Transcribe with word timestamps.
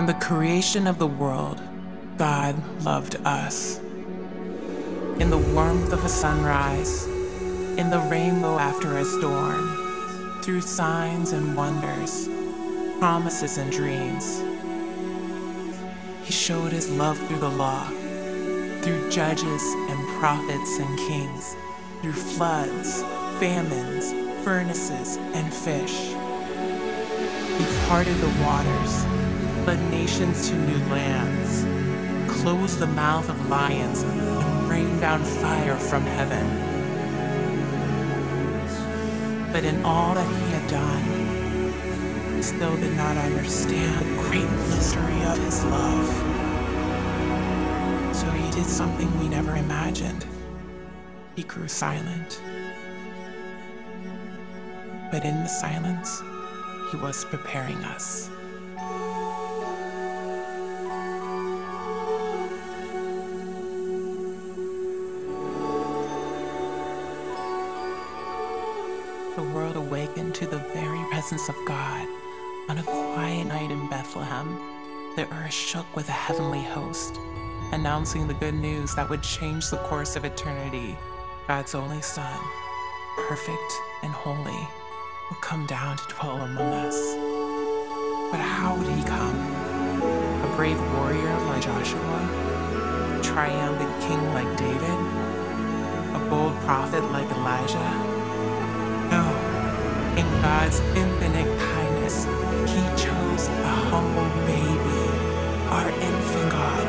From 0.00 0.06
the 0.06 0.14
creation 0.14 0.86
of 0.86 0.98
the 0.98 1.06
world, 1.06 1.60
God 2.16 2.56
loved 2.84 3.16
us. 3.16 3.80
In 5.18 5.28
the 5.28 5.36
warmth 5.36 5.92
of 5.92 6.02
a 6.02 6.08
sunrise, 6.08 7.04
in 7.76 7.90
the 7.90 7.98
rainbow 8.10 8.58
after 8.58 8.96
a 8.96 9.04
storm, 9.04 10.40
through 10.42 10.62
signs 10.62 11.32
and 11.32 11.54
wonders, 11.54 12.30
promises 12.98 13.58
and 13.58 13.70
dreams. 13.70 14.42
He 16.24 16.32
showed 16.32 16.72
his 16.72 16.88
love 16.88 17.18
through 17.28 17.40
the 17.40 17.50
law, 17.50 17.84
through 18.80 19.10
judges 19.10 19.62
and 19.90 20.18
prophets 20.18 20.78
and 20.78 20.98
kings, 21.00 21.54
through 22.00 22.14
floods, 22.14 23.02
famines, 23.38 24.14
furnaces, 24.46 25.18
and 25.34 25.52
fish. 25.52 26.14
He 27.58 27.86
parted 27.86 28.16
the 28.16 28.42
waters, 28.42 29.09
led 29.66 29.80
nations 29.90 30.48
to 30.48 30.54
new 30.56 30.78
lands, 30.86 31.64
closed 32.32 32.78
the 32.78 32.86
mouth 32.86 33.28
of 33.28 33.48
lions, 33.48 34.02
and 34.02 34.68
rained 34.68 35.00
down 35.00 35.22
fire 35.22 35.76
from 35.76 36.02
heaven. 36.02 36.46
But 39.52 39.64
in 39.64 39.84
all 39.84 40.14
that 40.14 40.26
he 40.26 40.50
had 40.52 40.70
done, 40.70 42.42
still 42.42 42.76
did 42.76 42.96
not 42.96 43.16
understand 43.16 44.00
the 44.00 44.22
great 44.22 44.50
mystery 44.68 45.22
of 45.24 45.38
his 45.38 45.64
love. 45.64 46.06
So 48.16 48.30
he 48.30 48.50
did 48.52 48.66
something 48.66 49.08
we 49.20 49.28
never 49.28 49.56
imagined. 49.56 50.24
He 51.36 51.42
grew 51.42 51.68
silent. 51.68 52.40
But 55.10 55.24
in 55.24 55.34
the 55.42 55.48
silence, 55.48 56.22
he 56.90 56.96
was 56.96 57.24
preparing 57.24 57.78
us. 57.84 58.30
Presence 71.20 71.50
of 71.50 71.64
God. 71.66 72.08
On 72.70 72.78
a 72.78 72.82
quiet 72.82 73.46
night 73.46 73.70
in 73.70 73.90
Bethlehem, 73.90 74.58
the 75.16 75.30
earth 75.34 75.52
shook 75.52 75.84
with 75.94 76.08
a 76.08 76.12
heavenly 76.12 76.62
host, 76.62 77.20
announcing 77.72 78.26
the 78.26 78.32
good 78.32 78.54
news 78.54 78.94
that 78.94 79.10
would 79.10 79.22
change 79.22 79.68
the 79.68 79.76
course 79.88 80.16
of 80.16 80.24
eternity. 80.24 80.96
God's 81.46 81.74
only 81.74 82.00
Son, 82.00 82.40
perfect 83.28 83.70
and 84.02 84.10
holy, 84.10 84.66
would 85.28 85.42
come 85.42 85.66
down 85.66 85.98
to 85.98 86.14
dwell 86.14 86.40
among 86.40 86.72
us. 86.72 86.98
But 88.30 88.40
how 88.40 88.74
would 88.78 88.88
he 88.88 89.04
come? 89.04 89.36
A 90.42 90.56
brave 90.56 90.80
warrior 90.94 91.38
like 91.48 91.60
Joshua? 91.60 93.18
A 93.18 93.22
triumphant 93.22 94.02
king 94.04 94.24
like 94.32 94.56
David? 94.56 94.98
A 96.16 96.26
bold 96.30 96.56
prophet 96.60 97.04
like 97.12 97.30
Elijah? 97.32 98.19
In 100.20 100.26
God's 100.42 100.80
infinite 100.94 101.48
kindness, 101.58 102.26
he 102.68 102.82
chose 103.02 103.48
a 103.48 103.74
humble 103.88 104.28
baby, 104.44 105.00
our 105.70 105.88
infant 105.88 106.50
God. 106.52 106.86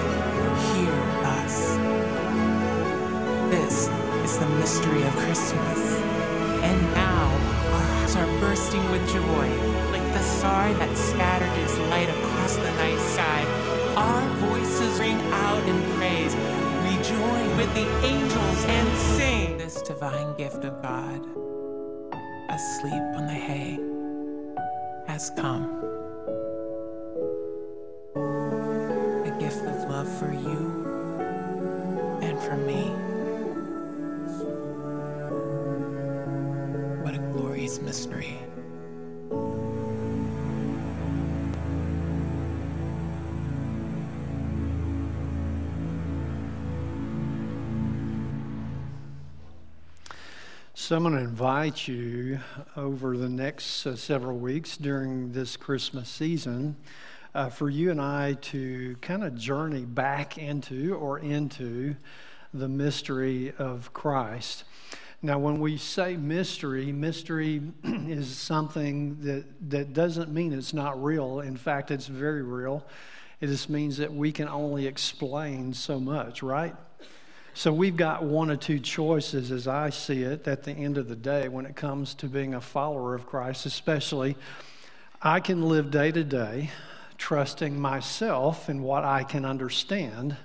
Hear 0.67 0.97
us. 1.39 1.77
This 3.49 3.87
is 4.25 4.37
the 4.37 4.49
mystery 4.59 5.03
of 5.03 5.15
Christmas. 5.15 5.79
And 6.61 6.81
now, 6.93 7.23
our 7.71 7.85
hearts 7.93 8.17
are 8.17 8.27
bursting 8.41 8.83
with 8.91 9.07
joy, 9.07 9.47
like 9.93 10.07
the 10.11 10.23
star 10.23 10.73
that 10.73 10.97
scattered 10.97 11.57
its 11.63 11.77
light 11.87 12.09
across 12.09 12.57
the 12.57 12.71
night 12.83 12.99
sky. 12.99 13.45
Our 13.95 14.27
voices 14.49 14.99
ring 14.99 15.21
out 15.31 15.63
in 15.69 15.81
praise. 15.95 16.35
We 16.83 17.01
join 17.01 17.55
with 17.55 17.73
the 17.75 17.87
angels 18.03 18.65
and 18.65 18.97
sing 19.15 19.57
this 19.57 19.81
divine 19.81 20.35
gift 20.35 20.65
of 20.65 20.81
God. 20.81 21.50
Asleep 22.61 23.01
on 23.15 23.25
the 23.25 23.33
hay 23.33 23.79
has 25.07 25.31
come. 25.31 26.00
So 50.91 50.97
I'm 50.97 51.03
going 51.03 51.15
to 51.15 51.21
invite 51.21 51.87
you 51.87 52.41
over 52.75 53.15
the 53.15 53.29
next 53.29 53.87
uh, 53.87 53.95
several 53.95 54.37
weeks 54.37 54.75
during 54.75 55.31
this 55.31 55.55
Christmas 55.55 56.09
season 56.09 56.75
uh, 57.33 57.47
for 57.47 57.69
you 57.69 57.91
and 57.91 58.01
I 58.01 58.33
to 58.33 58.97
kind 58.99 59.23
of 59.23 59.37
journey 59.37 59.85
back 59.85 60.37
into 60.37 60.95
or 60.95 61.19
into 61.19 61.95
the 62.53 62.67
mystery 62.67 63.53
of 63.57 63.93
Christ. 63.93 64.65
Now, 65.21 65.39
when 65.39 65.61
we 65.61 65.77
say 65.77 66.17
mystery, 66.17 66.91
mystery 66.91 67.61
is 67.85 68.27
something 68.37 69.17
that, 69.21 69.45
that 69.69 69.93
doesn't 69.93 70.29
mean 70.29 70.51
it's 70.51 70.73
not 70.73 71.01
real. 71.01 71.39
In 71.39 71.55
fact, 71.55 71.89
it's 71.89 72.07
very 72.07 72.43
real. 72.43 72.85
It 73.39 73.47
just 73.47 73.69
means 73.69 73.95
that 73.95 74.13
we 74.13 74.33
can 74.33 74.49
only 74.49 74.87
explain 74.87 75.73
so 75.73 76.01
much, 76.01 76.43
right? 76.43 76.75
So 77.53 77.73
we've 77.73 77.97
got 77.97 78.23
one 78.23 78.49
or 78.49 78.55
two 78.55 78.79
choices, 78.79 79.51
as 79.51 79.67
I 79.67 79.89
see 79.89 80.23
it, 80.23 80.47
at 80.47 80.63
the 80.63 80.71
end 80.71 80.97
of 80.97 81.09
the 81.09 81.17
day 81.17 81.49
when 81.49 81.65
it 81.65 81.75
comes 81.75 82.13
to 82.15 82.27
being 82.27 82.53
a 82.53 82.61
follower 82.61 83.13
of 83.13 83.25
Christ, 83.25 83.65
especially. 83.65 84.37
I 85.21 85.41
can 85.41 85.67
live 85.67 85.91
day 85.91 86.11
to 86.13 86.23
day 86.23 86.71
trusting 87.17 87.79
myself 87.79 88.69
in 88.69 88.81
what 88.81 89.03
I 89.03 89.23
can 89.23 89.45
understand, 89.45 90.37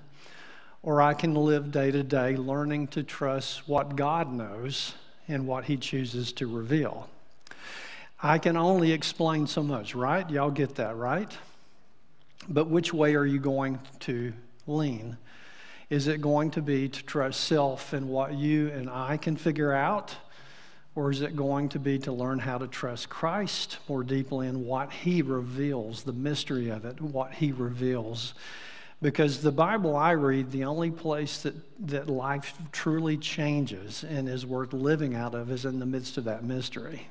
or 0.83 1.01
I 1.01 1.15
can 1.15 1.35
live 1.35 1.71
day 1.71 1.93
to 1.93 2.03
day 2.03 2.37
learning 2.37 2.89
to 2.89 3.03
trust 3.05 3.69
what 3.69 3.95
God 3.95 4.33
knows 4.33 4.93
and 5.29 5.47
what 5.47 5.65
He 5.65 5.77
chooses 5.77 6.33
to 6.33 6.47
reveal. 6.47 7.09
I 8.21 8.39
can 8.39 8.57
only 8.57 8.93
explain 8.93 9.47
so 9.47 9.63
much, 9.63 9.95
right? 9.95 10.29
Y'all 10.29 10.51
get 10.51 10.75
that, 10.75 10.97
right? 10.97 11.31
But 12.49 12.69
which 12.69 12.93
way 12.93 13.15
are 13.15 13.25
you 13.25 13.39
going 13.39 13.79
to 14.01 14.33
lean? 14.67 15.17
Is 15.89 16.09
it 16.09 16.21
going 16.21 16.51
to 16.53 16.63
be 16.63 16.89
to 16.89 17.03
trust 17.05 17.43
self 17.43 17.93
and 17.93 18.09
what 18.09 18.35
you 18.35 18.71
and 18.71 18.91
I 18.91 19.17
can 19.17 19.37
figure 19.37 19.73
out? 19.73 20.17
Or 20.97 21.13
is 21.13 21.21
it 21.21 21.37
going 21.37 21.69
to 21.71 21.79
be 21.79 21.99
to 22.01 22.13
learn 22.13 22.39
how 22.39 22.59
to 22.59 22.67
trust 22.67 23.09
Christ 23.09 23.79
more 23.89 24.03
deeply 24.03 24.49
in 24.49 24.67
what 24.67 24.91
He 24.91 25.23
reveals, 25.23 26.03
the 26.03 26.13
mystery 26.13 26.71
of 26.71 26.85
it, 26.85 27.01
what 27.01 27.35
He 27.35 27.53
reveals? 27.53 28.35
Because 29.03 29.43
the 29.43 29.53
Bible 29.53 29.95
I 29.95 30.13
read, 30.13 30.51
the 30.51 30.65
only 30.65 30.91
place 30.91 31.43
that, 31.43 31.55
that 31.89 32.09
life 32.09 32.55
truly 32.73 33.19
changes 33.19 34.03
and 34.03 34.27
is 34.27 34.47
worth 34.47 34.73
living 34.73 35.15
out 35.15 35.35
of 35.35 35.51
is 35.51 35.67
in 35.67 35.79
the 35.79 35.87
midst 35.87 36.17
of 36.17 36.25
that 36.25 36.43
mystery. 36.43 37.09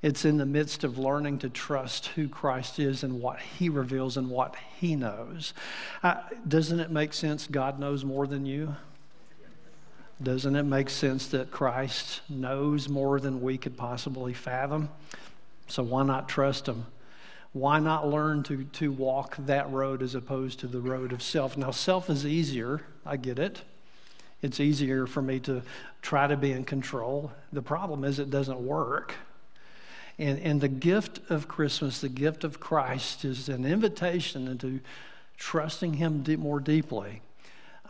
It's 0.00 0.24
in 0.24 0.36
the 0.36 0.46
midst 0.46 0.84
of 0.84 0.96
learning 0.96 1.38
to 1.40 1.48
trust 1.48 2.06
who 2.08 2.28
Christ 2.28 2.78
is 2.78 3.02
and 3.02 3.20
what 3.20 3.40
He 3.40 3.68
reveals 3.68 4.16
and 4.16 4.30
what 4.30 4.54
He 4.78 4.94
knows. 4.94 5.54
Uh, 6.02 6.16
doesn't 6.46 6.78
it 6.78 6.90
make 6.90 7.12
sense 7.12 7.48
God 7.48 7.80
knows 7.80 8.04
more 8.04 8.26
than 8.26 8.46
you? 8.46 8.76
Doesn't 10.22 10.54
it 10.54 10.64
make 10.64 10.90
sense 10.90 11.28
that 11.28 11.50
Christ 11.50 12.20
knows 12.28 12.88
more 12.88 13.18
than 13.20 13.40
we 13.40 13.58
could 13.58 13.76
possibly 13.76 14.34
fathom? 14.34 14.88
So 15.66 15.82
why 15.82 16.04
not 16.04 16.28
trust 16.28 16.68
Him? 16.68 16.86
Why 17.52 17.80
not 17.80 18.08
learn 18.08 18.44
to, 18.44 18.64
to 18.64 18.92
walk 18.92 19.36
that 19.38 19.70
road 19.70 20.02
as 20.02 20.14
opposed 20.14 20.60
to 20.60 20.68
the 20.68 20.80
road 20.80 21.12
of 21.12 21.22
self? 21.22 21.56
Now, 21.56 21.72
self 21.72 22.08
is 22.08 22.24
easier, 22.24 22.82
I 23.04 23.16
get 23.16 23.38
it. 23.38 23.62
It's 24.42 24.60
easier 24.60 25.06
for 25.06 25.22
me 25.22 25.40
to 25.40 25.62
try 26.02 26.28
to 26.28 26.36
be 26.36 26.52
in 26.52 26.64
control. 26.64 27.32
The 27.52 27.62
problem 27.62 28.04
is, 28.04 28.20
it 28.20 28.30
doesn't 28.30 28.60
work. 28.60 29.14
And, 30.18 30.40
and 30.40 30.60
the 30.60 30.68
gift 30.68 31.20
of 31.30 31.46
Christmas, 31.46 32.00
the 32.00 32.08
gift 32.08 32.42
of 32.42 32.58
Christ, 32.58 33.24
is 33.24 33.48
an 33.48 33.64
invitation 33.64 34.48
into 34.48 34.80
trusting 35.36 35.94
Him 35.94 36.24
more 36.38 36.58
deeply, 36.58 37.22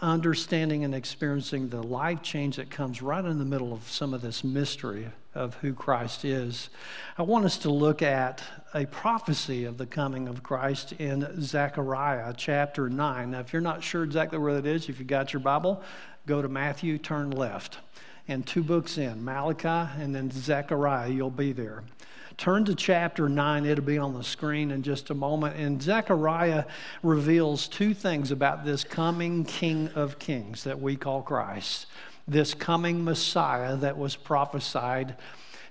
understanding 0.00 0.84
and 0.84 0.94
experiencing 0.94 1.70
the 1.70 1.82
life 1.82 2.22
change 2.22 2.56
that 2.56 2.70
comes 2.70 3.00
right 3.00 3.25
in 3.25 3.38
the 3.38 3.44
middle 3.46 3.72
of 3.72 3.88
some 3.88 4.12
of 4.12 4.20
this 4.20 4.44
mystery 4.44 5.08
of 5.34 5.54
who 5.56 5.72
Christ 5.72 6.25
is. 6.25 6.69
I 7.16 7.22
want 7.22 7.46
us 7.46 7.56
to 7.58 7.70
look 7.70 8.02
at 8.02 8.42
a 8.75 8.84
prophecy 8.86 9.64
of 9.64 9.78
the 9.78 9.86
coming 9.86 10.28
of 10.28 10.42
Christ 10.42 10.92
in 10.92 11.40
Zechariah 11.40 12.34
chapter 12.36 12.90
9. 12.90 13.30
Now, 13.30 13.40
if 13.40 13.52
you're 13.52 13.62
not 13.62 13.82
sure 13.82 14.04
exactly 14.04 14.38
where 14.38 14.54
that 14.54 14.66
is, 14.66 14.88
if 14.88 14.98
you 14.98 15.04
got 15.06 15.32
your 15.32 15.40
Bible, 15.40 15.82
go 16.26 16.42
to 16.42 16.48
Matthew, 16.48 16.98
turn 16.98 17.30
left. 17.30 17.78
And 18.26 18.46
two 18.46 18.62
books 18.62 18.98
in, 18.98 19.25
Malachi 19.25 19.90
and 19.98 20.14
then 20.14 20.30
Zechariah, 20.30 21.08
you'll 21.08 21.30
be 21.30 21.52
there. 21.52 21.82
Turn 22.38 22.64
to 22.64 22.75
chapter 22.75 23.29
9. 23.29 23.67
It'll 23.67 23.85
be 23.85 23.99
on 23.99 24.14
the 24.14 24.23
screen 24.23 24.70
in 24.70 24.82
just 24.82 25.11
a 25.11 25.14
moment. 25.14 25.56
And 25.56 25.82
Zechariah 25.82 26.64
reveals 27.02 27.67
two 27.67 27.93
things 27.93 28.31
about 28.31 28.64
this 28.64 28.85
coming 28.85 29.44
King 29.44 29.88
of 29.96 30.20
Kings 30.20 30.62
that 30.64 30.81
we 30.81 30.96
call 30.96 31.20
Christ, 31.23 31.87
this 32.29 32.55
coming 32.55 33.05
Messiah 33.05 33.76
that 33.76 33.99
was 33.99 34.14
prophesied. 34.14 35.17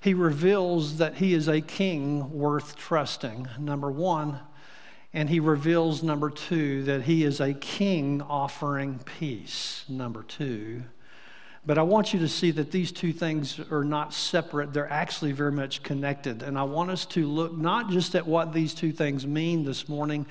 He 0.01 0.13
reveals 0.13 0.97
that 0.97 1.15
he 1.15 1.33
is 1.33 1.47
a 1.47 1.61
king 1.61 2.33
worth 2.33 2.75
trusting, 2.75 3.47
number 3.57 3.89
one. 3.89 4.39
And 5.13 5.29
he 5.29 5.39
reveals, 5.39 6.03
number 6.03 6.29
two, 6.29 6.83
that 6.83 7.03
he 7.03 7.23
is 7.23 7.39
a 7.39 7.53
king 7.53 8.21
offering 8.21 8.99
peace, 8.99 9.85
number 9.87 10.21
two. 10.21 10.83
But 11.67 11.77
I 11.77 11.81
want 11.81 12.13
you 12.13 12.19
to 12.21 12.29
see 12.29 12.51
that 12.51 12.71
these 12.71 12.93
two 12.93 13.11
things 13.11 13.59
are 13.71 13.83
not 13.83 14.13
separate, 14.13 14.71
they're 14.71 14.89
actually 14.89 15.33
very 15.33 15.51
much 15.51 15.83
connected. 15.83 16.41
And 16.41 16.57
I 16.57 16.63
want 16.63 16.89
us 16.89 17.05
to 17.07 17.27
look 17.27 17.57
not 17.57 17.89
just 17.89 18.15
at 18.15 18.25
what 18.25 18.53
these 18.53 18.73
two 18.73 18.93
things 18.93 19.27
mean 19.27 19.65
this 19.65 19.89
morning, 19.89 20.25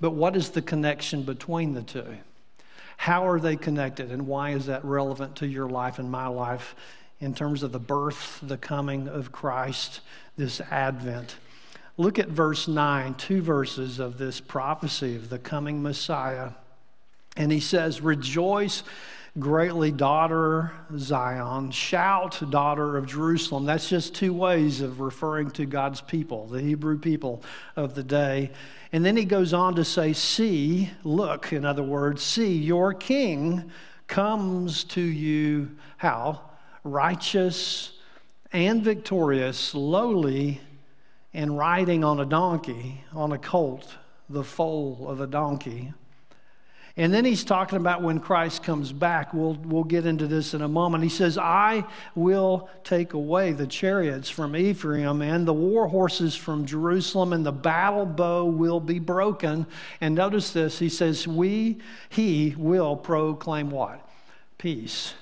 but 0.00 0.10
what 0.10 0.36
is 0.36 0.50
the 0.50 0.60
connection 0.60 1.22
between 1.22 1.72
the 1.72 1.80
two? 1.80 2.18
How 2.98 3.26
are 3.26 3.40
they 3.40 3.56
connected, 3.56 4.12
and 4.12 4.26
why 4.26 4.50
is 4.50 4.66
that 4.66 4.84
relevant 4.84 5.36
to 5.36 5.46
your 5.46 5.66
life 5.66 5.98
and 5.98 6.10
my 6.10 6.26
life 6.26 6.76
in 7.20 7.34
terms 7.34 7.62
of 7.62 7.72
the 7.72 7.80
birth, 7.80 8.38
the 8.42 8.58
coming 8.58 9.08
of 9.08 9.32
Christ, 9.32 10.02
this 10.36 10.60
advent? 10.60 11.36
Look 11.96 12.18
at 12.18 12.28
verse 12.28 12.68
9, 12.68 13.14
two 13.14 13.40
verses 13.40 13.98
of 13.98 14.18
this 14.18 14.40
prophecy 14.40 15.16
of 15.16 15.30
the 15.30 15.38
coming 15.38 15.82
Messiah. 15.82 16.50
And 17.34 17.50
he 17.50 17.60
says, 17.60 18.02
Rejoice 18.02 18.82
greatly, 19.38 19.90
daughter 19.90 20.72
Zion. 20.96 21.70
Shout, 21.70 22.42
daughter 22.50 22.96
of 22.96 23.06
Jerusalem. 23.06 23.64
That's 23.64 23.88
just 23.88 24.14
two 24.14 24.34
ways 24.34 24.80
of 24.80 25.00
referring 25.00 25.50
to 25.52 25.64
God's 25.64 26.00
people, 26.00 26.46
the 26.46 26.60
Hebrew 26.60 26.98
people 26.98 27.42
of 27.74 27.94
the 27.94 28.02
day. 28.02 28.50
And 28.92 29.04
then 29.04 29.16
he 29.16 29.24
goes 29.24 29.54
on 29.54 29.76
to 29.76 29.84
say, 29.84 30.12
See, 30.12 30.90
look, 31.02 31.52
in 31.52 31.64
other 31.64 31.82
words, 31.82 32.22
see, 32.22 32.56
your 32.56 32.92
king 32.92 33.70
comes 34.06 34.84
to 34.84 35.00
you 35.00 35.70
how? 35.96 36.42
Righteous 36.84 37.92
and 38.52 38.82
victorious, 38.82 39.74
lowly, 39.74 40.60
and 41.32 41.56
riding 41.56 42.04
on 42.04 42.20
a 42.20 42.26
donkey, 42.26 43.02
on 43.14 43.32
a 43.32 43.38
colt, 43.38 43.96
the 44.28 44.44
foal 44.44 45.08
of 45.08 45.20
a 45.20 45.26
donkey. 45.26 45.94
And 46.96 47.12
then 47.12 47.24
he's 47.24 47.42
talking 47.42 47.78
about 47.78 48.02
when 48.02 48.20
Christ 48.20 48.62
comes 48.62 48.92
back. 48.92 49.32
We'll, 49.32 49.54
we'll 49.54 49.84
get 49.84 50.04
into 50.04 50.26
this 50.26 50.52
in 50.52 50.60
a 50.60 50.68
moment. 50.68 51.02
He 51.02 51.08
says, 51.08 51.38
I 51.38 51.84
will 52.14 52.68
take 52.84 53.14
away 53.14 53.52
the 53.52 53.66
chariots 53.66 54.28
from 54.28 54.54
Ephraim 54.54 55.22
and 55.22 55.48
the 55.48 55.54
war 55.54 55.88
horses 55.88 56.36
from 56.36 56.66
Jerusalem, 56.66 57.32
and 57.32 57.46
the 57.46 57.52
battle 57.52 58.04
bow 58.04 58.44
will 58.44 58.78
be 58.78 58.98
broken. 58.98 59.66
And 60.02 60.14
notice 60.14 60.52
this 60.52 60.78
he 60.78 60.90
says, 60.90 61.26
We, 61.26 61.78
he 62.10 62.54
will 62.58 62.96
proclaim 62.96 63.70
what? 63.70 64.06
Peace. 64.58 65.14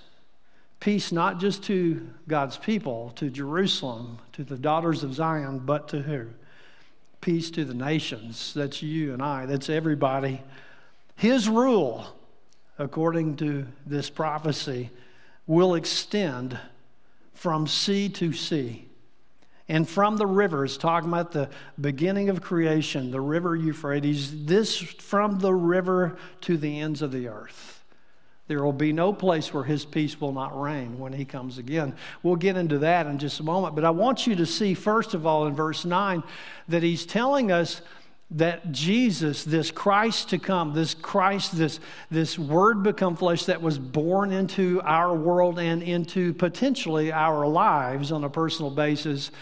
Peace 0.80 1.12
not 1.12 1.38
just 1.38 1.62
to 1.64 2.08
God's 2.26 2.56
people, 2.56 3.12
to 3.16 3.30
Jerusalem, 3.30 4.18
to 4.32 4.42
the 4.42 4.56
daughters 4.56 5.04
of 5.04 5.14
Zion, 5.14 5.60
but 5.60 5.88
to 5.88 6.02
who? 6.02 6.26
Peace 7.20 7.50
to 7.52 7.64
the 7.64 7.74
nations. 7.74 8.54
That's 8.54 8.82
you 8.82 9.12
and 9.12 9.22
I, 9.22 9.46
that's 9.46 9.68
everybody 9.68 10.40
his 11.20 11.50
rule, 11.50 12.06
according 12.78 13.36
to 13.36 13.66
this 13.84 14.08
prophecy, 14.08 14.88
will 15.46 15.74
extend 15.74 16.58
from 17.34 17.66
sea 17.66 18.08
to 18.08 18.32
sea. 18.32 18.88
And 19.68 19.86
from 19.86 20.16
the 20.16 20.26
rivers, 20.26 20.78
talking 20.78 21.10
about 21.10 21.32
the 21.32 21.50
beginning 21.78 22.30
of 22.30 22.40
creation, 22.40 23.10
the 23.10 23.20
river 23.20 23.54
Euphrates, 23.54 24.46
this 24.46 24.78
from 24.78 25.40
the 25.40 25.52
river 25.52 26.16
to 26.40 26.56
the 26.56 26.80
ends 26.80 27.02
of 27.02 27.12
the 27.12 27.28
earth. 27.28 27.84
There 28.46 28.64
will 28.64 28.72
be 28.72 28.94
no 28.94 29.12
place 29.12 29.52
where 29.52 29.64
his 29.64 29.84
peace 29.84 30.18
will 30.18 30.32
not 30.32 30.58
reign 30.58 30.98
when 30.98 31.12
he 31.12 31.26
comes 31.26 31.58
again. 31.58 31.94
We'll 32.22 32.36
get 32.36 32.56
into 32.56 32.78
that 32.78 33.06
in 33.06 33.18
just 33.18 33.40
a 33.40 33.42
moment. 33.42 33.74
But 33.74 33.84
I 33.84 33.90
want 33.90 34.26
you 34.26 34.36
to 34.36 34.46
see, 34.46 34.72
first 34.72 35.12
of 35.12 35.26
all, 35.26 35.46
in 35.46 35.54
verse 35.54 35.84
9, 35.84 36.22
that 36.68 36.82
he's 36.82 37.04
telling 37.04 37.52
us 37.52 37.82
that 38.32 38.70
Jesus, 38.70 39.42
this 39.42 39.70
Christ 39.70 40.30
to 40.30 40.38
come, 40.38 40.72
this 40.72 40.94
Christ, 40.94 41.56
this, 41.56 41.80
this 42.10 42.38
Word 42.38 42.82
become 42.82 43.16
flesh 43.16 43.46
that 43.46 43.60
was 43.60 43.78
born 43.78 44.32
into 44.32 44.80
our 44.82 45.14
world 45.14 45.58
and 45.58 45.82
into 45.82 46.32
potentially 46.34 47.10
our 47.10 47.46
lives 47.46 48.12
on 48.12 48.22
a 48.22 48.30
personal 48.30 48.70
basis, 48.70 49.32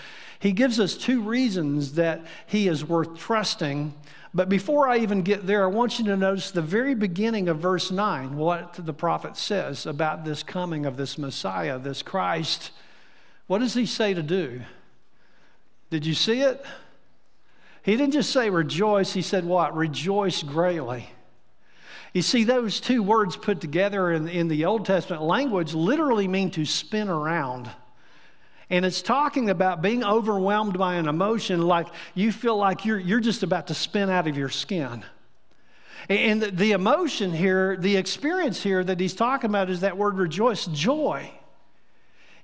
he 0.41 0.53
gives 0.53 0.81
us 0.81 0.97
two 0.97 1.21
reasons 1.21 1.95
that 1.95 2.25
he 2.47 2.69
is 2.69 2.85
worth 2.85 3.19
trusting. 3.19 3.93
But 4.33 4.49
before 4.49 4.89
I 4.89 4.99
even 4.99 5.23
get 5.23 5.47
there, 5.47 5.65
I 5.65 5.67
want 5.67 5.99
you 5.99 6.07
to 6.07 6.17
notice 6.17 6.51
the 6.51 6.63
very 6.63 6.95
beginning 6.95 7.49
of 7.49 7.59
verse 7.59 7.91
9, 7.91 8.37
what 8.37 8.75
the 8.75 8.93
prophet 8.93 9.37
says 9.37 9.85
about 9.85 10.25
this 10.25 10.43
coming 10.43 10.87
of 10.87 10.97
this 10.97 11.19
Messiah, 11.19 11.79
this 11.79 12.03
Christ. 12.03 12.71
What 13.49 13.59
does 13.59 13.75
he 13.75 13.85
say 13.85 14.15
to 14.15 14.23
do? 14.23 14.63
Did 15.91 16.07
you 16.07 16.15
see 16.15 16.41
it? 16.41 16.65
He 17.83 17.97
didn't 17.97 18.13
just 18.13 18.31
say 18.31 18.51
rejoice, 18.51 19.13
he 19.13 19.23
said 19.23 19.45
what? 19.45 19.77
Rejoice 19.77 20.43
greatly. 20.43 21.09
You 22.15 22.23
see, 22.23 22.45
those 22.45 22.81
two 22.81 23.03
words 23.03 23.37
put 23.37 23.61
together 23.61 24.11
in, 24.13 24.29
in 24.29 24.49
the 24.49 24.65
Old 24.65 24.87
Testament 24.87 25.23
language 25.23 25.75
literally 25.75 26.27
mean 26.27 26.51
to 26.53 26.65
spin 26.65 27.09
around. 27.09 27.71
And 28.71 28.85
it's 28.85 29.03
talking 29.03 29.51
about 29.51 29.83
being 29.83 30.05
overwhelmed 30.05 30.79
by 30.79 30.97
an 30.97 31.09
emotion 31.09 31.63
like 31.63 31.87
you 32.15 32.33
feel 32.33 32.57
like 32.57 32.85
you're, 32.85 32.99
you're 32.99 33.21
just 33.21 33.43
about 33.43 33.69
to 33.69 33.75
spin 33.75 34.11
out 34.11 34.27
of 34.27 34.37
your 34.37 34.51
skin. 34.51 35.05
And 36.09 36.43
the, 36.43 36.51
the 36.51 36.73
emotion 36.73 37.33
here, 37.33 37.77
the 37.77 37.97
experience 37.97 38.63
here 38.63 38.83
that 38.85 39.01
he's 39.01 39.15
talking 39.15 39.51
about 39.51 39.71
is 39.71 39.81
that 39.81 39.97
word 39.97 40.17
rejoice, 40.17 40.67
joy. 40.67 41.31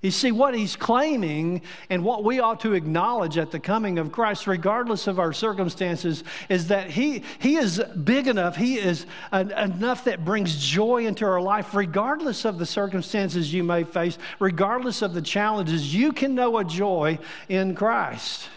You 0.05 0.11
see, 0.11 0.33
what 0.33 0.55
he's 0.55 0.77
claiming 0.77 1.63
and 1.89 2.05
what 2.05 2.25
we 2.25 2.39
ought 2.39 2.61
to 2.61 2.75
acknowledge 2.75 3.39
at 3.39 3.51
the 3.51 3.59
coming 3.59 3.99
of 3.99 4.13
Christ, 4.13 4.47
regardless 4.47 5.07
of 5.07 5.19
our 5.19 5.33
circumstances, 5.33 6.25
is 6.51 6.67
that 6.67 6.91
he, 6.91 7.23
he 7.39 7.57
is 7.57 7.83
big 8.05 8.27
enough, 8.27 8.55
he 8.55 8.79
is 8.79 9.07
an, 9.33 9.51
enough 9.53 10.05
that 10.05 10.23
brings 10.23 10.63
joy 10.63 11.07
into 11.07 11.25
our 11.25 11.41
life, 11.41 11.75
regardless 11.75 12.45
of 12.45 12.59
the 12.59 12.67
circumstances 12.67 13.51
you 13.51 13.65
may 13.65 13.83
face, 13.83 14.19
regardless 14.41 15.01
of 15.01 15.15
the 15.15 15.23
challenges. 15.23 15.95
You 15.95 16.13
can 16.13 16.35
know 16.35 16.59
a 16.59 16.65
joy 16.65 17.19
in 17.49 17.75
Christ. 17.75 18.51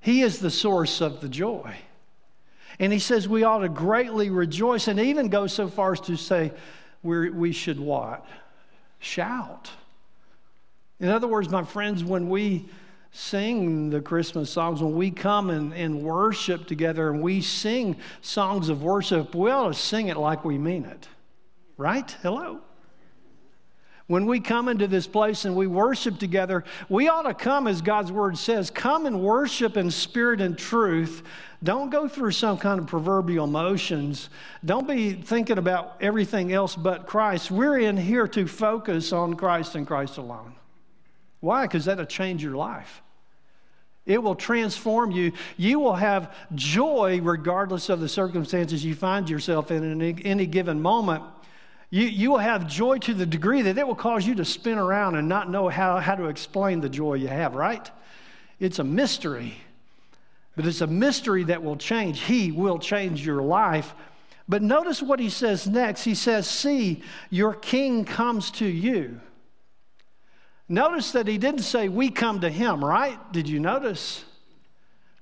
He 0.00 0.22
is 0.22 0.38
the 0.38 0.50
source 0.50 1.02
of 1.02 1.20
the 1.20 1.28
joy. 1.28 1.76
And 2.78 2.90
he 2.90 3.00
says 3.00 3.28
we 3.28 3.44
ought 3.44 3.58
to 3.58 3.68
greatly 3.68 4.30
rejoice 4.30 4.88
and 4.88 4.98
even 4.98 5.28
go 5.28 5.46
so 5.46 5.68
far 5.68 5.92
as 5.92 6.00
to 6.00 6.16
say 6.16 6.52
we 7.02 7.28
we 7.28 7.52
should 7.52 7.78
what? 7.78 8.24
Shout. 8.98 9.70
In 11.02 11.08
other 11.08 11.26
words, 11.26 11.48
my 11.50 11.64
friends, 11.64 12.04
when 12.04 12.28
we 12.28 12.64
sing 13.10 13.90
the 13.90 14.00
Christmas 14.00 14.50
songs, 14.50 14.80
when 14.80 14.94
we 14.94 15.10
come 15.10 15.50
and, 15.50 15.74
and 15.74 16.00
worship 16.00 16.68
together 16.68 17.10
and 17.10 17.20
we 17.20 17.40
sing 17.40 17.96
songs 18.20 18.68
of 18.68 18.84
worship, 18.84 19.34
we 19.34 19.50
ought 19.50 19.66
to 19.66 19.74
sing 19.74 20.08
it 20.08 20.16
like 20.16 20.44
we 20.44 20.56
mean 20.56 20.84
it. 20.84 21.08
Right? 21.76 22.08
Hello? 22.22 22.60
When 24.06 24.26
we 24.26 24.38
come 24.38 24.68
into 24.68 24.86
this 24.86 25.08
place 25.08 25.44
and 25.44 25.56
we 25.56 25.66
worship 25.66 26.20
together, 26.20 26.62
we 26.88 27.08
ought 27.08 27.22
to 27.22 27.34
come, 27.34 27.66
as 27.66 27.82
God's 27.82 28.12
word 28.12 28.38
says, 28.38 28.70
come 28.70 29.04
and 29.04 29.20
worship 29.20 29.76
in 29.76 29.90
spirit 29.90 30.40
and 30.40 30.56
truth. 30.56 31.24
Don't 31.64 31.90
go 31.90 32.06
through 32.06 32.30
some 32.30 32.58
kind 32.58 32.78
of 32.78 32.86
proverbial 32.86 33.48
motions. 33.48 34.30
Don't 34.64 34.86
be 34.86 35.14
thinking 35.14 35.58
about 35.58 35.96
everything 36.00 36.52
else 36.52 36.76
but 36.76 37.08
Christ. 37.08 37.50
We're 37.50 37.78
in 37.78 37.96
here 37.96 38.28
to 38.28 38.46
focus 38.46 39.12
on 39.12 39.34
Christ 39.34 39.74
and 39.74 39.84
Christ 39.84 40.16
alone. 40.18 40.54
Why? 41.42 41.66
Because 41.66 41.86
that'll 41.86 42.06
change 42.06 42.40
your 42.40 42.54
life. 42.54 43.02
It 44.06 44.22
will 44.22 44.36
transform 44.36 45.10
you. 45.10 45.32
You 45.56 45.80
will 45.80 45.96
have 45.96 46.32
joy 46.54 47.20
regardless 47.20 47.88
of 47.88 47.98
the 47.98 48.08
circumstances 48.08 48.84
you 48.84 48.94
find 48.94 49.28
yourself 49.28 49.72
in 49.72 49.82
in 49.82 50.20
any, 50.20 50.46
given 50.46 50.80
moment. 50.80 51.24
You, 51.90 52.04
you 52.06 52.30
will 52.30 52.38
have 52.38 52.68
joy 52.68 52.98
to 52.98 53.12
the 53.12 53.26
degree 53.26 53.62
that 53.62 53.76
it 53.76 53.86
will 53.86 53.96
cause 53.96 54.24
you 54.24 54.36
to 54.36 54.44
spin 54.44 54.78
around 54.78 55.16
and 55.16 55.28
not 55.28 55.50
know 55.50 55.68
how, 55.68 55.98
how 55.98 56.14
to 56.14 56.26
explain 56.26 56.80
the 56.80 56.88
joy 56.88 57.14
you 57.14 57.26
have, 57.26 57.56
right? 57.56 57.90
It's 58.60 58.78
a 58.78 58.84
mystery, 58.84 59.54
but 60.54 60.64
it's 60.64 60.80
a 60.80 60.86
mystery 60.86 61.42
that 61.44 61.64
will 61.64 61.76
change. 61.76 62.20
He 62.20 62.52
will 62.52 62.78
change 62.78 63.26
your 63.26 63.42
life. 63.42 63.94
But 64.48 64.62
notice 64.62 65.02
what 65.02 65.18
he 65.18 65.28
says 65.28 65.66
next. 65.66 66.04
He 66.04 66.14
says, 66.14 66.48
See, 66.48 67.02
your 67.30 67.52
king 67.52 68.04
comes 68.04 68.52
to 68.52 68.66
you. 68.66 69.20
Notice 70.72 71.12
that 71.12 71.28
he 71.28 71.36
didn't 71.36 71.64
say, 71.64 71.90
We 71.90 72.08
come 72.08 72.40
to 72.40 72.48
him, 72.48 72.82
right? 72.82 73.18
Did 73.30 73.46
you 73.46 73.60
notice? 73.60 74.24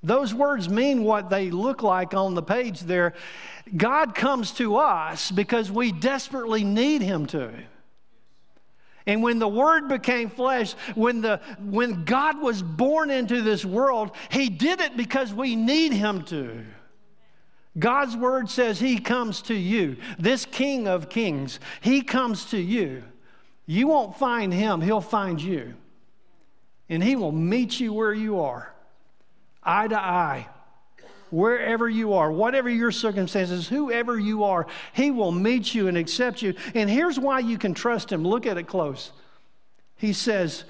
Those 0.00 0.32
words 0.32 0.68
mean 0.68 1.02
what 1.02 1.28
they 1.28 1.50
look 1.50 1.82
like 1.82 2.14
on 2.14 2.34
the 2.34 2.42
page 2.42 2.82
there. 2.82 3.14
God 3.76 4.14
comes 4.14 4.52
to 4.52 4.76
us 4.76 5.32
because 5.32 5.68
we 5.68 5.90
desperately 5.90 6.62
need 6.62 7.02
him 7.02 7.26
to. 7.26 7.52
And 9.06 9.24
when 9.24 9.40
the 9.40 9.48
Word 9.48 9.88
became 9.88 10.30
flesh, 10.30 10.74
when, 10.94 11.20
the, 11.20 11.40
when 11.58 12.04
God 12.04 12.40
was 12.40 12.62
born 12.62 13.10
into 13.10 13.42
this 13.42 13.64
world, 13.64 14.12
He 14.30 14.50
did 14.50 14.80
it 14.80 14.96
because 14.96 15.34
we 15.34 15.56
need 15.56 15.92
Him 15.92 16.22
to. 16.26 16.64
God's 17.76 18.16
Word 18.16 18.48
says 18.48 18.78
He 18.78 19.00
comes 19.00 19.42
to 19.42 19.54
you. 19.54 19.96
This 20.16 20.44
King 20.44 20.86
of 20.86 21.08
Kings, 21.08 21.58
He 21.80 22.02
comes 22.02 22.44
to 22.50 22.58
you. 22.58 23.02
You 23.70 23.86
won't 23.86 24.16
find 24.16 24.52
Him, 24.52 24.80
He'll 24.80 25.00
find 25.00 25.40
you. 25.40 25.74
And 26.88 27.04
He 27.04 27.14
will 27.14 27.30
meet 27.30 27.78
you 27.78 27.92
where 27.92 28.12
you 28.12 28.40
are, 28.40 28.74
eye 29.62 29.86
to 29.86 29.96
eye 29.96 30.48
wherever 31.30 31.88
you 31.88 32.14
are, 32.14 32.32
whatever 32.32 32.68
your 32.68 32.90
circumstances, 32.90 33.68
whoever 33.68 34.18
you 34.18 34.42
are, 34.42 34.66
He 34.92 35.12
will 35.12 35.30
meet 35.30 35.72
you 35.72 35.86
and 35.86 35.96
accept 35.96 36.42
you. 36.42 36.54
And 36.74 36.90
here's 36.90 37.16
why 37.16 37.38
you 37.38 37.58
can 37.58 37.72
trust 37.72 38.10
Him. 38.10 38.24
Look 38.24 38.44
at 38.44 38.58
it 38.58 38.64
close. 38.64 39.12
He 39.94 40.14
says, 40.14 40.64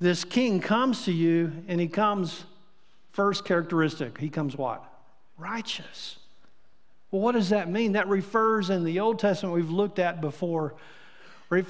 This 0.00 0.24
king 0.24 0.58
comes 0.58 1.04
to 1.04 1.12
you, 1.12 1.52
and 1.68 1.80
he 1.80 1.86
comes, 1.86 2.42
first 3.12 3.44
characteristic, 3.44 4.18
he 4.18 4.28
comes 4.28 4.56
what? 4.56 4.82
Righteous. 5.38 6.16
Well, 7.12 7.22
what 7.22 7.32
does 7.36 7.50
that 7.50 7.70
mean? 7.70 7.92
That 7.92 8.08
refers 8.08 8.68
in 8.68 8.82
the 8.82 8.98
Old 8.98 9.20
Testament 9.20 9.54
we've 9.54 9.70
looked 9.70 10.00
at 10.00 10.20
before, 10.20 10.74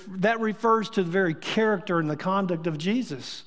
that 0.09 0.41
refers 0.41 0.89
to 0.91 1.03
the 1.03 1.11
very 1.11 1.35
character 1.35 1.99
and 1.99 2.09
the 2.09 2.17
conduct 2.17 2.67
of 2.67 2.79
Jesus 2.79 3.45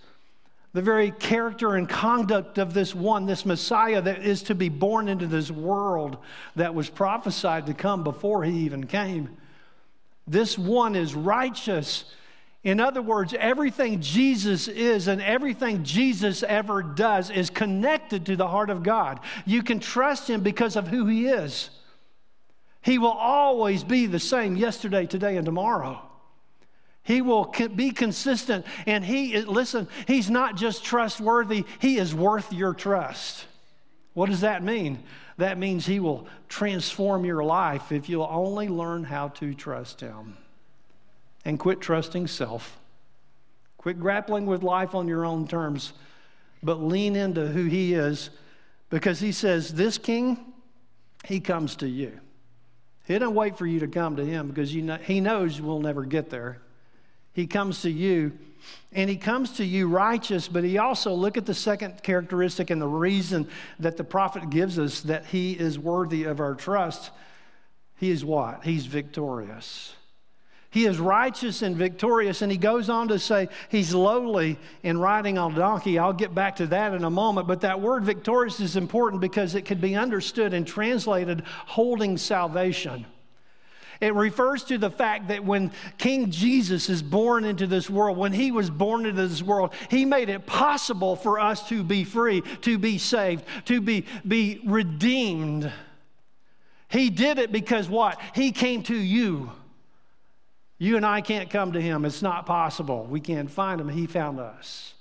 the 0.75 0.82
very 0.82 1.12
character 1.12 1.75
and 1.75 1.88
conduct 1.88 2.58
of 2.58 2.74
this 2.74 2.94
one, 2.94 3.25
this 3.25 3.46
Messiah 3.46 4.01
that 4.01 4.25
is 4.25 4.44
to 4.44 4.56
be 4.56 4.68
born 4.68 5.08
into 5.08 5.25
this 5.25 5.50
world 5.50 6.18
that 6.58 6.75
was 6.75 6.89
prophesied 6.89 7.68
to 7.68 7.74
come 7.74 8.04
before 8.04 8.44
he 8.44 8.65
even 8.65 8.86
came. 8.86 9.38
This 10.27 10.58
one 10.58 10.98
is 10.98 11.15
righteous. 11.15 12.04
In 12.65 12.82
other 12.82 13.01
words, 13.01 13.34
everything 13.39 14.01
Jesus 14.01 14.68
is 14.68 15.08
and 15.08 15.22
everything 15.22 15.86
Jesus 15.86 16.44
ever 16.44 16.84
does 16.84 17.30
is 17.30 17.50
connected 17.50 18.25
to 18.25 18.36
the 18.36 18.50
heart 18.50 18.70
of 18.70 18.84
God. 18.84 19.22
You 19.46 19.63
can 19.63 19.80
trust 19.80 20.30
him 20.30 20.42
because 20.42 20.75
of 20.75 20.89
who 20.89 21.06
he 21.06 21.27
is. 21.27 21.70
He 22.82 22.98
will 22.98 23.08
always 23.12 23.86
be 23.86 24.08
the 24.08 24.20
same 24.20 24.58
yesterday, 24.58 25.06
today, 25.06 25.38
and 25.38 25.46
tomorrow. 25.46 26.01
He 27.06 27.22
will 27.22 27.54
be 27.76 27.92
consistent. 27.92 28.66
And 28.88 29.06
he, 29.06 29.40
listen, 29.42 29.88
he's 30.08 30.30
not 30.30 30.58
just 30.58 30.84
trustworthy, 30.84 31.64
he 31.80 31.98
is 31.98 32.14
worth 32.14 32.52
your 32.52 32.74
trust. 32.74 33.46
What 34.16 34.30
does 34.30 34.42
that 34.42 34.64
mean? 34.64 35.04
That 35.38 35.60
means 35.60 35.86
he 35.86 36.00
will 36.00 36.28
transform 36.50 37.24
your 37.24 37.44
life 37.44 37.92
if 37.92 38.10
you'll 38.10 38.28
only 38.30 38.70
learn 38.70 39.04
how 39.04 39.28
to 39.30 39.54
trust 39.54 40.02
him 40.02 40.36
and 41.44 41.60
quit 41.60 41.80
trusting 41.80 42.26
self. 42.26 42.80
Quit 43.78 44.00
grappling 44.00 44.48
with 44.48 44.64
life 44.64 44.96
on 44.96 45.08
your 45.08 45.26
own 45.26 45.48
terms, 45.48 45.94
but 46.64 46.82
lean 46.82 47.16
into 47.16 47.48
who 47.48 47.66
he 47.66 47.94
is 47.94 48.32
because 48.90 49.20
he 49.20 49.32
says, 49.32 49.76
This 49.76 50.00
king, 50.00 50.54
he 51.24 51.40
comes 51.40 51.76
to 51.78 51.88
you. 51.88 52.20
He 53.06 53.20
doesn't 53.20 53.36
wait 53.36 53.60
for 53.60 53.68
you 53.68 53.82
to 53.82 53.88
come 53.88 54.16
to 54.16 54.26
him 54.26 54.48
because 54.48 54.74
you 54.74 54.82
know, 54.82 54.98
he 54.98 55.22
knows 55.22 55.62
we'll 55.62 55.82
never 55.82 56.04
get 56.04 56.32
there. 56.32 56.62
He 57.36 57.48
comes 57.48 57.82
to 57.82 57.92
you, 57.92 58.32
and 58.94 59.10
he 59.10 59.18
comes 59.18 59.58
to 59.58 59.65
you 59.65 59.89
righteous, 59.89 60.48
but 60.48 60.63
he 60.63 60.77
also, 60.77 61.13
look 61.13 61.36
at 61.36 61.46
the 61.46 61.54
second 61.54 62.01
characteristic 62.01 62.70
and 62.70 62.82
the 62.82 62.88
reason 62.88 63.50
that 63.77 63.98
the 63.98 64.06
prophet 64.06 64.50
gives 64.50 64.80
us 64.80 65.01
that 65.01 65.25
he 65.25 65.51
is 65.51 65.77
worthy 65.77 66.24
of 66.24 66.39
our 66.39 66.56
trust. 66.56 67.12
He 67.98 68.10
is 68.10 68.24
what? 68.24 68.63
He's 68.63 68.86
victorious. 68.86 69.94
He 70.70 70.86
is 70.86 70.98
righteous 70.98 71.62
and 71.62 71.75
victorious. 71.75 72.42
And 72.42 72.50
he 72.50 72.58
goes 72.58 72.89
on 72.89 73.10
to 73.10 73.20
say 73.20 73.50
he's 73.68 73.94
lowly 73.94 74.58
and 74.84 75.01
riding 75.01 75.38
on 75.38 75.54
a 75.54 75.56
donkey. 75.56 76.00
I'll 76.00 76.13
get 76.13 76.34
back 76.34 76.58
to 76.58 76.68
that 76.68 76.94
in 76.94 77.04
a 77.04 77.10
moment. 77.10 77.48
But 77.48 77.62
that 77.62 77.82
word 77.82 78.04
victorious 78.04 78.62
is 78.62 78.77
important 78.77 79.22
because 79.22 79.56
it 79.56 79.63
could 79.63 79.82
be 79.82 79.96
understood 79.96 80.54
and 80.54 80.65
translated 80.65 81.44
holding 81.46 82.18
salvation. 82.18 83.06
It 84.02 84.14
refers 84.14 84.64
to 84.66 84.78
the 84.78 84.90
fact 84.90 85.28
that 85.30 85.46
when 85.46 85.72
King 85.98 86.32
Jesus 86.32 86.90
is 86.90 87.02
born 87.04 87.46
into 87.46 87.68
this 87.68 87.90
world, 87.90 88.18
when 88.18 88.34
he 88.34 88.52
was 88.52 88.70
born 88.70 89.06
into 89.06 89.28
this 89.28 89.44
world, 89.44 89.74
he 89.90 90.06
made 90.06 90.30
it 90.30 90.46
possible 90.46 91.16
for 91.16 91.40
us 91.40 91.68
to 91.70 91.84
be 91.84 92.04
free, 92.04 92.42
to 92.62 92.78
be 92.78 92.98
saved, 92.98 93.46
to 93.66 93.82
be, 93.82 94.06
be 94.28 94.62
redeemed. 94.66 95.72
He 96.90 97.10
did 97.10 97.38
it 97.38 97.52
because 97.52 97.88
what? 97.88 98.20
He 98.34 98.52
came 98.52 98.84
to 98.84 98.96
you. 98.96 99.52
You 100.78 100.98
and 100.98 101.06
I 101.06 101.22
can't 101.22 101.50
come 101.50 101.74
to 101.74 101.82
him. 101.82 102.04
It's 102.04 102.22
not 102.22 102.46
possible. 102.46 103.06
We 103.06 103.20
can't 103.22 103.50
find 103.50 103.80
him. 103.80 103.88
He 103.88 104.08
found 104.08 104.40
us. 104.40 104.95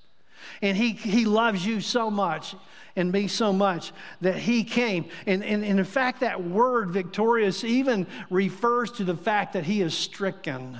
And 0.62 0.76
he, 0.76 0.92
he 0.92 1.24
loves 1.24 1.64
you 1.64 1.80
so 1.80 2.10
much 2.10 2.54
and 2.96 3.10
me 3.10 3.28
so 3.28 3.52
much 3.52 3.92
that 4.20 4.36
he 4.36 4.64
came. 4.64 5.06
And, 5.26 5.42
and, 5.42 5.64
and 5.64 5.78
in 5.78 5.84
fact, 5.84 6.20
that 6.20 6.42
word 6.44 6.90
victorious 6.90 7.64
even 7.64 8.06
refers 8.30 8.92
to 8.92 9.04
the 9.04 9.16
fact 9.16 9.54
that 9.54 9.64
he 9.64 9.80
is 9.80 9.94
stricken. 9.94 10.78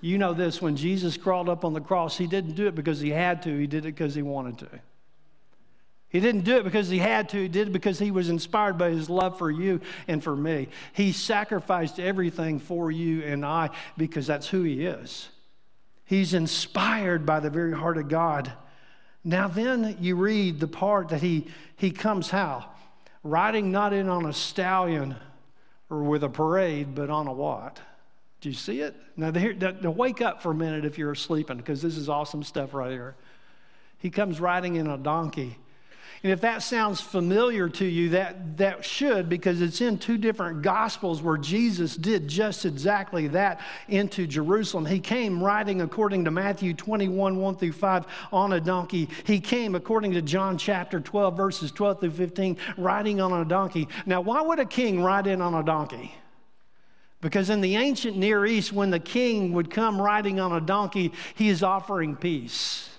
You 0.00 0.18
know 0.18 0.32
this 0.32 0.62
when 0.62 0.76
Jesus 0.76 1.16
crawled 1.16 1.48
up 1.48 1.64
on 1.64 1.72
the 1.72 1.80
cross, 1.80 2.16
he 2.16 2.26
didn't 2.26 2.54
do 2.54 2.66
it 2.66 2.74
because 2.74 3.00
he 3.00 3.10
had 3.10 3.42
to, 3.42 3.56
he 3.56 3.66
did 3.66 3.84
it 3.84 3.94
because 3.94 4.14
he 4.14 4.22
wanted 4.22 4.58
to. 4.58 4.68
He 6.10 6.20
didn't 6.20 6.42
do 6.42 6.56
it 6.56 6.64
because 6.64 6.88
he 6.88 6.98
had 6.98 7.28
to, 7.30 7.42
he 7.42 7.48
did 7.48 7.68
it 7.68 7.72
because 7.72 7.98
he 7.98 8.10
was 8.10 8.30
inspired 8.30 8.78
by 8.78 8.90
his 8.90 9.10
love 9.10 9.36
for 9.36 9.50
you 9.50 9.80
and 10.06 10.24
for 10.24 10.34
me. 10.34 10.68
He 10.94 11.12
sacrificed 11.12 12.00
everything 12.00 12.60
for 12.60 12.90
you 12.90 13.22
and 13.24 13.44
I 13.44 13.70
because 13.98 14.26
that's 14.26 14.48
who 14.48 14.62
he 14.62 14.86
is. 14.86 15.28
He's 16.08 16.32
inspired 16.32 17.26
by 17.26 17.40
the 17.40 17.50
very 17.50 17.74
heart 17.74 17.98
of 17.98 18.08
God. 18.08 18.50
Now, 19.24 19.46
then 19.46 19.98
you 20.00 20.16
read 20.16 20.58
the 20.58 20.66
part 20.66 21.10
that 21.10 21.20
he, 21.20 21.48
he 21.76 21.90
comes 21.90 22.30
how? 22.30 22.64
Riding 23.22 23.70
not 23.70 23.92
in 23.92 24.08
on 24.08 24.24
a 24.24 24.32
stallion 24.32 25.16
or 25.90 26.02
with 26.02 26.24
a 26.24 26.30
parade, 26.30 26.94
but 26.94 27.10
on 27.10 27.26
a 27.26 27.32
what? 27.34 27.78
Do 28.40 28.48
you 28.48 28.54
see 28.54 28.80
it? 28.80 28.96
Now, 29.18 29.32
here, 29.32 29.52
now 29.52 29.90
wake 29.90 30.22
up 30.22 30.40
for 30.42 30.52
a 30.52 30.54
minute 30.54 30.86
if 30.86 30.96
you're 30.96 31.14
sleeping, 31.14 31.58
because 31.58 31.82
this 31.82 31.98
is 31.98 32.08
awesome 32.08 32.42
stuff 32.42 32.72
right 32.72 32.90
here. 32.90 33.14
He 33.98 34.08
comes 34.08 34.40
riding 34.40 34.76
in 34.76 34.86
a 34.86 34.96
donkey. 34.96 35.58
And 36.22 36.32
if 36.32 36.40
that 36.40 36.62
sounds 36.64 37.00
familiar 37.00 37.68
to 37.68 37.84
you, 37.84 38.08
that, 38.10 38.56
that 38.56 38.84
should, 38.84 39.28
because 39.28 39.60
it's 39.60 39.80
in 39.80 39.98
two 39.98 40.18
different 40.18 40.62
gospels 40.62 41.22
where 41.22 41.36
Jesus 41.36 41.96
did 41.96 42.26
just 42.26 42.64
exactly 42.64 43.28
that 43.28 43.60
into 43.88 44.26
Jerusalem. 44.26 44.84
He 44.84 44.98
came 44.98 45.42
riding, 45.42 45.80
according 45.80 46.24
to 46.24 46.32
Matthew 46.32 46.74
21, 46.74 47.36
1 47.36 47.56
through 47.56 47.72
5, 47.72 48.06
on 48.32 48.52
a 48.52 48.60
donkey. 48.60 49.08
He 49.24 49.38
came, 49.38 49.76
according 49.76 50.12
to 50.14 50.22
John 50.22 50.58
chapter 50.58 50.98
12, 50.98 51.36
verses 51.36 51.70
12 51.70 52.00
through 52.00 52.10
15, 52.10 52.56
riding 52.76 53.20
on 53.20 53.32
a 53.32 53.44
donkey. 53.44 53.86
Now, 54.04 54.20
why 54.20 54.42
would 54.42 54.58
a 54.58 54.66
king 54.66 55.00
ride 55.02 55.28
in 55.28 55.40
on 55.40 55.54
a 55.54 55.62
donkey? 55.62 56.12
Because 57.20 57.48
in 57.48 57.60
the 57.60 57.76
ancient 57.76 58.16
Near 58.16 58.44
East, 58.44 58.72
when 58.72 58.90
the 58.90 59.00
king 59.00 59.52
would 59.52 59.70
come 59.70 60.02
riding 60.02 60.40
on 60.40 60.52
a 60.52 60.60
donkey, 60.60 61.12
he 61.34 61.48
is 61.48 61.62
offering 61.62 62.16
peace. 62.16 62.90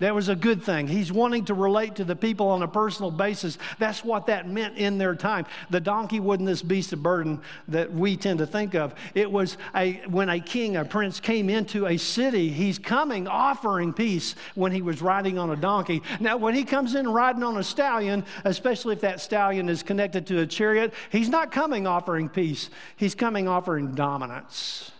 That 0.00 0.12
was 0.12 0.28
a 0.28 0.34
good 0.34 0.60
thing. 0.64 0.88
He's 0.88 1.12
wanting 1.12 1.44
to 1.44 1.54
relate 1.54 1.94
to 1.96 2.04
the 2.04 2.16
people 2.16 2.48
on 2.48 2.62
a 2.62 2.68
personal 2.68 3.12
basis. 3.12 3.58
That's 3.78 4.04
what 4.04 4.26
that 4.26 4.48
meant 4.48 4.76
in 4.76 4.98
their 4.98 5.14
time. 5.14 5.46
The 5.70 5.78
donkey 5.78 6.18
wasn't 6.18 6.48
this 6.48 6.62
beast 6.62 6.92
of 6.92 7.00
burden 7.00 7.40
that 7.68 7.92
we 7.92 8.16
tend 8.16 8.40
to 8.40 8.46
think 8.46 8.74
of. 8.74 8.92
It 9.14 9.30
was 9.30 9.56
a, 9.72 9.92
when 10.08 10.28
a 10.30 10.40
king, 10.40 10.74
a 10.74 10.84
prince 10.84 11.20
came 11.20 11.48
into 11.48 11.86
a 11.86 11.96
city, 11.96 12.48
he's 12.48 12.76
coming 12.76 13.28
offering 13.28 13.92
peace 13.92 14.34
when 14.56 14.72
he 14.72 14.82
was 14.82 15.00
riding 15.00 15.38
on 15.38 15.50
a 15.50 15.56
donkey. 15.56 16.02
Now, 16.18 16.38
when 16.38 16.56
he 16.56 16.64
comes 16.64 16.96
in 16.96 17.08
riding 17.08 17.44
on 17.44 17.56
a 17.56 17.62
stallion, 17.62 18.24
especially 18.42 18.94
if 18.94 19.00
that 19.02 19.20
stallion 19.20 19.68
is 19.68 19.84
connected 19.84 20.26
to 20.26 20.40
a 20.40 20.46
chariot, 20.46 20.92
he's 21.10 21.28
not 21.28 21.52
coming 21.52 21.86
offering 21.86 22.28
peace. 22.28 22.68
He's 22.96 23.14
coming 23.14 23.46
offering 23.46 23.94
dominance 23.94 24.90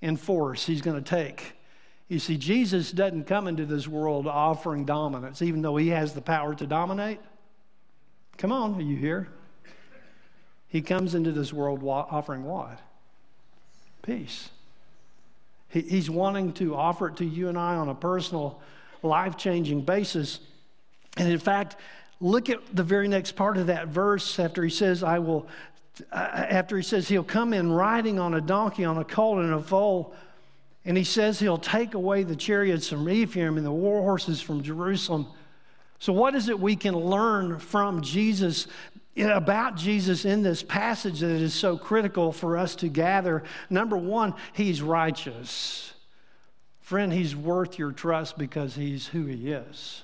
and 0.00 0.18
force 0.18 0.64
he's 0.64 0.80
going 0.80 1.02
to 1.02 1.10
take. 1.10 1.54
You 2.12 2.18
see, 2.18 2.36
Jesus 2.36 2.92
doesn't 2.92 3.24
come 3.24 3.48
into 3.48 3.64
this 3.64 3.88
world 3.88 4.26
offering 4.26 4.84
dominance, 4.84 5.40
even 5.40 5.62
though 5.62 5.78
he 5.78 5.88
has 5.88 6.12
the 6.12 6.20
power 6.20 6.54
to 6.54 6.66
dominate. 6.66 7.18
Come 8.36 8.52
on, 8.52 8.74
are 8.74 8.82
you 8.82 8.98
here? 8.98 9.28
He 10.68 10.82
comes 10.82 11.14
into 11.14 11.32
this 11.32 11.54
world 11.54 11.82
offering 11.82 12.44
what? 12.44 12.78
Peace. 14.02 14.50
he's 15.70 16.10
wanting 16.10 16.52
to 16.52 16.76
offer 16.76 17.08
it 17.08 17.16
to 17.16 17.24
you 17.24 17.48
and 17.48 17.56
I 17.56 17.76
on 17.76 17.88
a 17.88 17.94
personal, 17.94 18.60
life 19.02 19.38
changing 19.38 19.80
basis. 19.80 20.40
And 21.16 21.32
in 21.32 21.38
fact, 21.38 21.76
look 22.20 22.50
at 22.50 22.58
the 22.76 22.84
very 22.84 23.08
next 23.08 23.36
part 23.36 23.56
of 23.56 23.68
that 23.68 23.88
verse 23.88 24.38
after 24.38 24.62
he 24.62 24.68
says, 24.68 25.02
I 25.02 25.18
will, 25.18 25.46
uh, 26.12 26.16
after 26.16 26.76
he 26.76 26.82
says, 26.82 27.08
he'll 27.08 27.24
come 27.24 27.54
in 27.54 27.72
riding 27.72 28.18
on 28.18 28.34
a 28.34 28.40
donkey, 28.42 28.84
on 28.84 28.98
a 28.98 29.04
colt, 29.04 29.38
and 29.38 29.54
a 29.54 29.62
foal 29.62 30.14
and 30.84 30.96
he 30.96 31.04
says 31.04 31.38
he'll 31.38 31.58
take 31.58 31.94
away 31.94 32.24
the 32.24 32.36
chariots 32.36 32.88
from 32.88 33.08
Ephraim 33.08 33.56
and 33.56 33.64
the 33.64 33.72
war 33.72 34.02
horses 34.02 34.40
from 34.40 34.62
Jerusalem. 34.62 35.26
So, 35.98 36.12
what 36.12 36.34
is 36.34 36.48
it 36.48 36.58
we 36.58 36.74
can 36.74 36.96
learn 36.96 37.60
from 37.60 38.02
Jesus 38.02 38.66
eh, 39.16 39.24
about 39.24 39.76
Jesus 39.76 40.24
in 40.24 40.42
this 40.42 40.62
passage 40.62 41.20
that 41.20 41.30
is 41.30 41.54
so 41.54 41.76
critical 41.76 42.32
for 42.32 42.58
us 42.58 42.74
to 42.76 42.88
gather. 42.88 43.44
Number 43.70 43.96
one, 43.96 44.34
he's 44.52 44.82
righteous. 44.82 45.92
Friend, 46.80 47.12
he's 47.12 47.36
worth 47.36 47.78
your 47.78 47.92
trust 47.92 48.36
because 48.36 48.74
he's 48.74 49.06
who 49.06 49.26
he 49.26 49.52
is. 49.52 50.02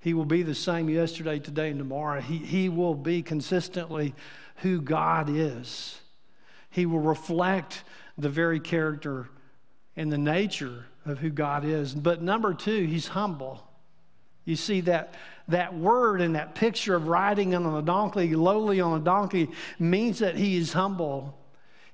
He 0.00 0.12
will 0.12 0.26
be 0.26 0.42
the 0.42 0.54
same 0.54 0.90
yesterday, 0.90 1.38
today, 1.38 1.70
and 1.70 1.78
tomorrow. 1.78 2.20
He, 2.20 2.36
he 2.38 2.68
will 2.68 2.94
be 2.94 3.22
consistently 3.22 4.14
who 4.56 4.82
God 4.82 5.30
is. 5.30 6.00
He 6.70 6.84
will 6.84 7.00
reflect 7.00 7.82
the 8.16 8.28
very 8.28 8.60
character 8.60 9.30
and 10.00 10.10
the 10.10 10.16
nature 10.16 10.86
of 11.04 11.18
who 11.18 11.28
God 11.28 11.62
is. 11.62 11.94
But 11.94 12.22
number 12.22 12.54
two, 12.54 12.86
he's 12.86 13.06
humble. 13.06 13.62
You 14.46 14.56
see 14.56 14.80
that 14.82 15.14
that 15.48 15.74
word 15.74 16.22
and 16.22 16.36
that 16.36 16.54
picture 16.54 16.94
of 16.94 17.06
riding 17.06 17.54
on 17.54 17.66
a 17.66 17.82
donkey, 17.82 18.34
lowly 18.34 18.80
on 18.80 18.98
a 18.98 19.04
donkey, 19.04 19.50
means 19.78 20.20
that 20.20 20.36
he 20.36 20.56
is 20.56 20.72
humble. 20.72 21.36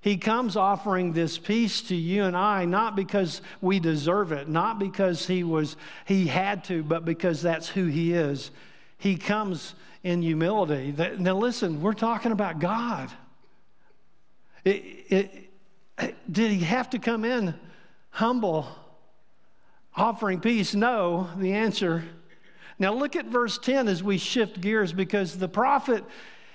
He 0.01 0.19
comes 0.19 0.57
offering 0.57 1.15
this 1.15 1.37
peace 1.37 1.83
to 1.83 1.97
you 1.97 2.23
and 2.23 2.37
I, 2.37 2.65
not 2.65 2.95
because 2.95 3.43
we 3.61 3.81
deserve 3.81 4.31
it, 4.31 4.49
not 4.49 4.79
because 4.79 5.27
he 5.27 5.43
was 5.43 5.77
he 6.05 6.29
had 6.29 6.63
to, 6.65 6.85
but 6.85 7.05
because 7.05 7.43
that's 7.43 7.67
who 7.69 7.87
he 7.87 8.13
is. 8.13 8.53
He 8.99 9.17
comes 9.17 9.75
in 10.05 10.23
humility. 10.23 10.95
Now 11.19 11.37
listen, 11.37 11.83
we're 11.83 11.93
talking 11.93 12.31
about 12.31 12.61
God. 12.61 13.11
It, 14.65 14.85
it, 15.09 16.23
did 16.31 16.53
he 16.53 16.61
have 16.61 16.91
to 16.91 17.01
come 17.01 17.25
in 17.25 17.53
humble, 18.17 18.67
offering 19.95 20.41
peace? 20.41 20.75
No. 20.75 21.29
The 21.39 21.53
answer 21.53 22.05
now, 22.79 22.93
look 22.93 23.17
at 23.17 23.27
verse 23.27 23.59
10 23.59 23.89
as 23.89 24.03
we 24.03 24.19
shift 24.19 24.61
gears 24.61 24.93
because 24.93 25.39
the 25.39 25.49
prophet, 25.49 26.05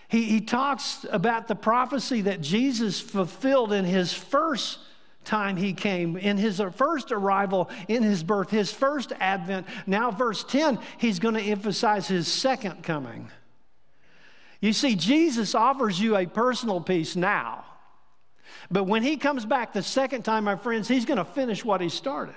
he, 0.07 0.23
he 0.25 0.41
talks 0.41 1.05
about 1.11 1.47
the 1.47 1.55
prophecy 1.55 2.21
that 2.21 2.41
Jesus 2.41 2.99
fulfilled 2.99 3.73
in 3.73 3.85
his 3.85 4.13
first 4.13 4.79
time 5.25 5.57
he 5.57 5.73
came, 5.73 6.17
in 6.17 6.37
his 6.37 6.61
first 6.75 7.11
arrival, 7.11 7.69
in 7.87 8.03
his 8.03 8.23
birth, 8.23 8.51
his 8.51 8.71
first 8.71 9.13
advent. 9.19 9.67
Now, 9.87 10.11
verse 10.11 10.43
10, 10.43 10.79
he's 10.99 11.19
going 11.19 11.35
to 11.35 11.41
emphasize 11.41 12.07
his 12.07 12.27
second 12.27 12.83
coming. 12.83 13.29
You 14.59 14.73
see, 14.73 14.95
Jesus 14.95 15.55
offers 15.55 15.99
you 15.99 16.15
a 16.15 16.27
personal 16.27 16.81
peace 16.81 17.15
now. 17.15 17.65
But 18.69 18.85
when 18.85 19.03
he 19.03 19.17
comes 19.17 19.45
back 19.45 19.73
the 19.73 19.83
second 19.83 20.23
time, 20.23 20.45
my 20.45 20.55
friends, 20.55 20.87
he's 20.87 21.05
going 21.05 21.17
to 21.17 21.25
finish 21.25 21.63
what 21.63 21.81
he 21.81 21.89
started. 21.89 22.35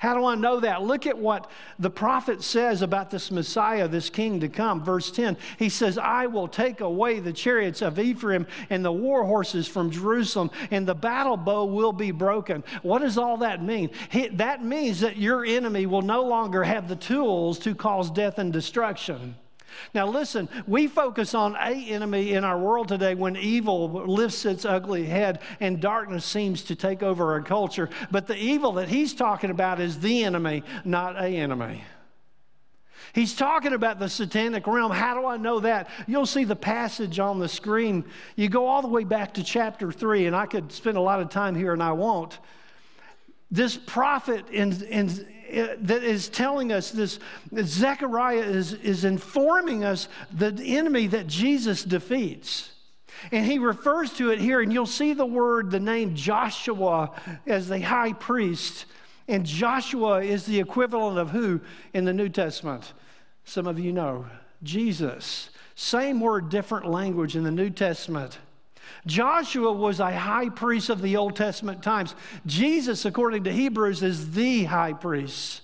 How 0.00 0.14
do 0.14 0.24
I 0.24 0.34
know 0.34 0.60
that? 0.60 0.82
Look 0.82 1.06
at 1.06 1.18
what 1.18 1.50
the 1.78 1.90
prophet 1.90 2.42
says 2.42 2.80
about 2.80 3.10
this 3.10 3.30
Messiah, 3.30 3.86
this 3.86 4.08
king 4.08 4.40
to 4.40 4.48
come. 4.48 4.82
Verse 4.82 5.10
10, 5.10 5.36
he 5.58 5.68
says, 5.68 5.98
I 5.98 6.24
will 6.24 6.48
take 6.48 6.80
away 6.80 7.20
the 7.20 7.34
chariots 7.34 7.82
of 7.82 7.98
Ephraim 7.98 8.46
and 8.70 8.82
the 8.82 8.90
war 8.90 9.26
horses 9.26 9.68
from 9.68 9.90
Jerusalem, 9.90 10.50
and 10.70 10.88
the 10.88 10.94
battle 10.94 11.36
bow 11.36 11.66
will 11.66 11.92
be 11.92 12.12
broken. 12.12 12.64
What 12.80 13.02
does 13.02 13.18
all 13.18 13.36
that 13.38 13.62
mean? 13.62 13.90
that 14.32 14.64
means 14.64 15.00
that 15.00 15.18
your 15.18 15.44
enemy 15.44 15.84
will 15.84 16.00
no 16.00 16.22
longer 16.22 16.64
have 16.64 16.88
the 16.88 16.96
tools 16.96 17.58
to 17.58 17.74
cause 17.74 18.10
death 18.10 18.38
and 18.38 18.50
destruction. 18.50 19.36
Now, 19.94 20.06
listen, 20.06 20.48
we 20.66 20.86
focus 20.86 21.34
on 21.34 21.56
a 21.56 21.72
enemy 21.90 22.32
in 22.32 22.44
our 22.44 22.58
world 22.58 22.88
today 22.88 23.14
when 23.14 23.36
evil 23.36 23.90
lifts 23.90 24.44
its 24.44 24.64
ugly 24.64 25.04
head 25.04 25.40
and 25.60 25.80
darkness 25.80 26.24
seems 26.24 26.62
to 26.64 26.74
take 26.74 27.02
over 27.02 27.32
our 27.32 27.42
culture. 27.42 27.88
But 28.10 28.26
the 28.26 28.36
evil 28.36 28.72
that 28.72 28.88
he's 28.88 29.14
talking 29.14 29.50
about 29.50 29.80
is 29.80 30.00
the 30.00 30.24
enemy, 30.24 30.62
not 30.84 31.16
a 31.16 31.26
enemy. 31.26 31.84
He's 33.12 33.34
talking 33.34 33.72
about 33.72 33.98
the 33.98 34.08
satanic 34.08 34.66
realm. 34.66 34.92
How 34.92 35.14
do 35.20 35.26
I 35.26 35.36
know 35.36 35.60
that? 35.60 35.88
You'll 36.06 36.26
see 36.26 36.44
the 36.44 36.56
passage 36.56 37.18
on 37.18 37.38
the 37.38 37.48
screen. 37.48 38.04
You 38.36 38.48
go 38.48 38.66
all 38.66 38.82
the 38.82 38.88
way 38.88 39.04
back 39.04 39.34
to 39.34 39.42
chapter 39.42 39.90
3, 39.90 40.26
and 40.26 40.36
I 40.36 40.46
could 40.46 40.70
spend 40.70 40.96
a 40.96 41.00
lot 41.00 41.20
of 41.20 41.28
time 41.28 41.54
here, 41.54 41.72
and 41.72 41.82
I 41.82 41.92
won't. 41.92 42.38
This 43.50 43.76
prophet 43.76 44.48
in, 44.50 44.80
in 44.84 45.08
Uh, 45.50 45.76
that 45.80 46.04
is 46.04 46.28
telling 46.28 46.72
us 46.72 46.90
this, 46.90 47.18
Zechariah 47.62 48.42
is, 48.42 48.72
is 48.74 49.04
informing 49.04 49.84
us 49.84 50.08
the 50.32 50.54
enemy 50.64 51.06
that 51.08 51.26
Jesus 51.26 51.82
defeats. 51.82 52.70
And 53.32 53.44
he 53.44 53.58
refers 53.58 54.12
to 54.14 54.30
it 54.30 54.38
here, 54.38 54.60
and 54.60 54.72
you'll 54.72 54.86
see 54.86 55.12
the 55.12 55.26
word, 55.26 55.70
the 55.70 55.80
name 55.80 56.14
Joshua 56.14 57.12
as 57.46 57.68
the 57.68 57.80
high 57.80 58.12
priest. 58.12 58.86
And 59.28 59.44
Joshua 59.44 60.22
is 60.22 60.46
the 60.46 60.58
equivalent 60.58 61.18
of 61.18 61.30
who 61.30 61.60
in 61.92 62.04
the 62.04 62.12
New 62.12 62.28
Testament? 62.28 62.92
Some 63.44 63.66
of 63.66 63.78
you 63.78 63.92
know 63.92 64.26
Jesus. 64.62 65.50
Same 65.74 66.20
word, 66.20 66.48
different 66.48 66.86
language 66.86 67.36
in 67.36 67.44
the 67.44 67.50
New 67.50 67.70
Testament. 67.70 68.38
Joshua 69.06 69.72
was 69.72 70.00
a 70.00 70.16
high 70.16 70.48
priest 70.48 70.90
of 70.90 71.02
the 71.02 71.16
Old 71.16 71.36
Testament 71.36 71.82
times. 71.82 72.14
Jesus, 72.46 73.04
according 73.04 73.44
to 73.44 73.52
Hebrews, 73.52 74.02
is 74.02 74.32
the 74.32 74.64
high 74.64 74.92
priest. 74.92 75.62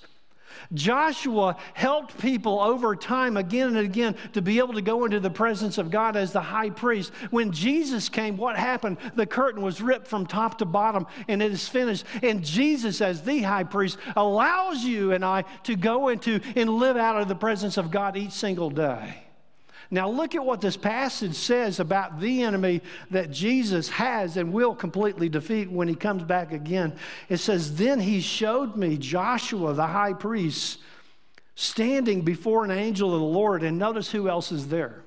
Joshua 0.75 1.57
helped 1.75 2.19
people 2.19 2.61
over 2.61 2.97
time 2.97 3.37
again 3.37 3.69
and 3.69 3.79
again 3.79 4.17
to 4.33 4.43
be 4.43 4.59
able 4.59 4.75
to 4.75 4.83
go 4.83 5.05
into 5.05 5.21
the 5.21 5.31
presence 5.31 5.79
of 5.79 5.91
God 5.91 6.17
as 6.17 6.33
the 6.33 6.41
high 6.41 6.71
priest. 6.71 7.13
When 7.31 7.53
Jesus 7.53 8.09
came, 8.09 8.37
what 8.37 8.57
happened? 8.57 8.99
The 9.15 9.27
curtain 9.27 9.63
was 9.63 9.81
ripped 9.81 10.09
from 10.09 10.27
top 10.27 10.59
to 10.59 10.65
bottom 10.65 11.07
and 11.29 11.43
it 11.43 11.53
is 11.53 11.69
finished. 11.69 12.05
And 12.23 12.45
Jesus, 12.45 13.01
as 13.01 13.23
the 13.23 13.43
high 13.43 13.65
priest, 13.65 13.99
allows 14.17 14.83
you 14.83 15.13
and 15.13 15.25
I 15.25 15.45
to 15.65 15.77
go 15.77 16.09
into 16.09 16.41
and 16.55 16.71
live 16.71 16.97
out 16.97 17.21
of 17.21 17.29
the 17.29 17.35
presence 17.35 17.77
of 17.77 17.91
God 17.91 18.17
each 18.17 18.33
single 18.33 18.71
day. 18.71 19.26
Now, 19.91 20.09
look 20.09 20.35
at 20.35 20.45
what 20.45 20.61
this 20.61 20.77
passage 20.77 21.35
says 21.35 21.79
about 21.79 22.19
the 22.21 22.43
enemy 22.43 22.83
that 23.11 23.31
Jesus 23.31 23.89
has 23.89 24.37
and 24.37 24.53
will 24.53 24.75
completely 24.75 25.29
defeat 25.29 25.71
when 25.71 25.87
he 25.87 25.95
comes 25.95 26.25
back 26.25 26.53
again. 26.53 26.97
It 27.29 27.37
says, 27.37 27.77
Then 27.77 28.01
he 28.01 28.21
showed 28.21 28.77
me 28.77 28.97
Joshua, 28.97 29.75
the 29.75 29.87
high 29.87 30.13
priest, 30.13 30.81
standing 31.55 32.23
before 32.23 32.65
an 32.65 32.73
angel 32.73 33.15
of 33.15 33.21
the 33.21 33.27
Lord. 33.27 33.63
And 33.63 33.79
notice 33.79 34.11
who 34.11 34.29
else 34.29 34.51
is 34.51 34.69
there. 34.69 35.03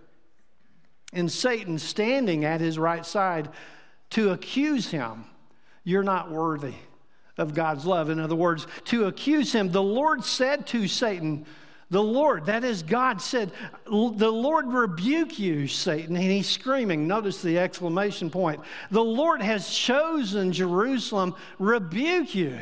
And 1.11 1.29
Satan 1.29 1.77
standing 1.77 2.45
at 2.45 2.61
his 2.61 2.79
right 2.79 3.05
side 3.05 3.49
to 4.11 4.31
accuse 4.31 4.91
him. 4.91 5.25
You're 5.83 6.03
not 6.03 6.31
worthy 6.31 6.75
of 7.37 7.53
God's 7.53 7.85
love. 7.85 8.09
In 8.09 8.19
other 8.19 8.35
words, 8.35 8.67
to 8.85 9.05
accuse 9.05 9.51
him. 9.51 9.71
The 9.71 9.81
Lord 9.81 10.23
said 10.23 10.67
to 10.67 10.87
Satan, 10.87 11.45
the 11.91 12.03
Lord, 12.03 12.45
that 12.45 12.63
is, 12.63 12.83
God 12.83 13.19
said, 13.21 13.51
The 13.85 14.31
Lord 14.31 14.67
rebuke 14.67 15.39
you, 15.39 15.67
Satan. 15.67 16.15
And 16.15 16.23
he's 16.23 16.47
screaming. 16.47 17.07
Notice 17.07 17.41
the 17.41 17.57
exclamation 17.57 18.29
point. 18.29 18.61
The 18.91 19.03
Lord 19.03 19.41
has 19.41 19.69
chosen 19.69 20.51
Jerusalem, 20.51 21.33
rebuke 21.57 22.35
you. 22.35 22.59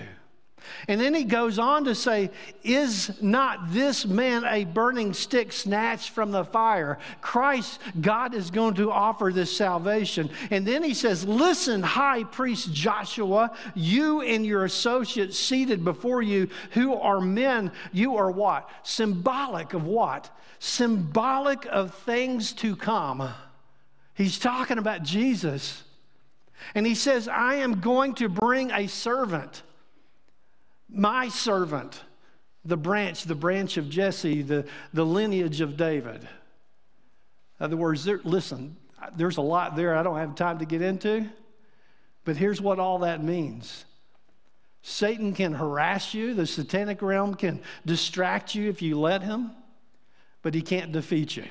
And 0.88 1.00
then 1.00 1.14
he 1.14 1.24
goes 1.24 1.60
on 1.60 1.86
to 1.86 1.96
say, 1.96 2.32
Is 2.64 3.22
not 3.22 3.72
this 3.72 4.06
man 4.06 4.44
a 4.46 4.66
burning 4.66 5.14
stick 5.14 5.52
snatched 5.52 6.12
from 6.12 6.32
the 6.32 6.46
fire? 6.46 7.00
Christ, 7.22 7.80
God 8.00 8.34
is 8.34 8.52
going 8.52 8.76
to 8.76 8.92
offer 8.92 9.32
this 9.34 9.56
salvation. 9.56 10.30
And 10.50 10.66
then 10.66 10.84
he 10.84 10.94
says, 10.94 11.26
Listen, 11.26 11.84
high 11.84 12.24
priest 12.24 12.72
Joshua, 12.74 13.52
you 13.76 14.22
and 14.22 14.46
your 14.46 14.66
associates 14.66 15.38
seated 15.38 15.84
before 15.84 16.22
you, 16.22 16.50
who 16.72 16.96
are 16.96 17.22
men, 17.22 17.72
you 17.92 18.18
are 18.18 18.32
what? 18.32 18.70
Symbolic 18.84 19.74
of 19.74 19.86
what? 19.86 20.30
Symbolic 20.60 21.66
of 21.66 21.94
things 21.94 22.54
to 22.54 22.76
come. 22.76 23.30
He's 24.14 24.40
talking 24.40 24.80
about 24.80 25.04
Jesus. 25.04 25.84
And 26.74 26.88
he 26.88 26.96
says, 26.96 27.28
I 27.28 27.56
am 27.56 27.82
going 27.82 28.16
to 28.16 28.28
bring 28.28 28.72
a 28.72 28.88
servant 28.88 29.62
my 30.90 31.30
servant, 31.30 32.02
the 32.64 32.78
branch, 32.78 33.24
the 33.24 33.36
branch 33.36 33.78
of 33.78 33.90
Jesse, 33.90 34.42
the, 34.42 34.66
the 34.94 35.06
lineage 35.06 35.62
of 35.62 35.78
David. 35.78 36.22
In 37.60 37.64
other 37.64 37.78
words, 37.78 38.04
there, 38.06 38.20
listen, 38.24 38.78
there's 39.16 39.38
a 39.38 39.42
lot 39.42 39.76
there 39.76 39.96
I 39.96 40.04
don't 40.04 40.18
have 40.18 40.36
time 40.36 40.60
to 40.60 40.66
get 40.66 40.82
into, 40.82 41.28
but 42.26 42.38
here's 42.38 42.62
what 42.62 42.80
all 42.80 43.00
that 43.00 43.24
means. 43.24 43.86
Satan 44.82 45.34
can 45.34 45.54
harass 45.54 46.14
you, 46.14 46.34
the 46.34 46.48
satanic 46.48 47.02
realm 47.02 47.36
can 47.36 47.62
distract 47.86 48.56
you 48.56 48.70
if 48.70 48.82
you 48.82 49.00
let 49.00 49.22
him, 49.22 49.52
but 50.42 50.54
he 50.54 50.62
can't 50.62 50.92
defeat 50.92 51.36
you. 51.36 51.46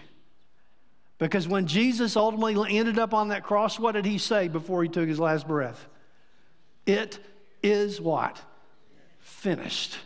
Because 1.19 1.49
when 1.49 1.67
Jesus 1.67 2.17
ultimately 2.17 2.79
ended 2.79 2.99
up 2.99 3.15
on 3.15 3.29
that 3.29 3.43
cross, 3.43 3.79
what 3.79 3.93
did 3.93 4.05
he 4.05 4.19
say 4.19 4.49
before 4.49 4.83
he 4.83 4.89
took 4.89 5.09
his 5.09 5.19
last 5.19 5.49
breath? 5.49 5.87
It 6.85 7.19
is 7.63 8.01
what? 8.01 8.41
Finished. 9.37 9.99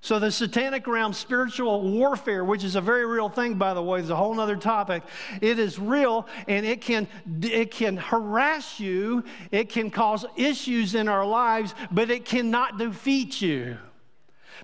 So, 0.00 0.18
the 0.18 0.30
satanic 0.30 0.86
realm, 0.86 1.12
spiritual 1.12 1.82
warfare, 1.82 2.44
which 2.44 2.64
is 2.64 2.76
a 2.76 2.80
very 2.80 3.04
real 3.04 3.28
thing, 3.28 3.56
by 3.56 3.74
the 3.74 3.82
way, 3.82 4.00
is 4.00 4.10
a 4.10 4.16
whole 4.16 4.38
other 4.40 4.56
topic. 4.56 5.02
It 5.42 5.58
is 5.58 5.78
real 5.78 6.26
and 6.46 6.64
it 6.64 6.80
can, 6.80 7.08
it 7.42 7.72
can 7.72 7.96
harass 7.96 8.80
you, 8.80 9.24
it 9.50 9.68
can 9.68 9.90
cause 9.90 10.24
issues 10.36 10.94
in 10.94 11.08
our 11.08 11.26
lives, 11.26 11.74
but 11.90 12.10
it 12.10 12.24
cannot 12.24 12.78
defeat 12.78 13.42
you 13.42 13.76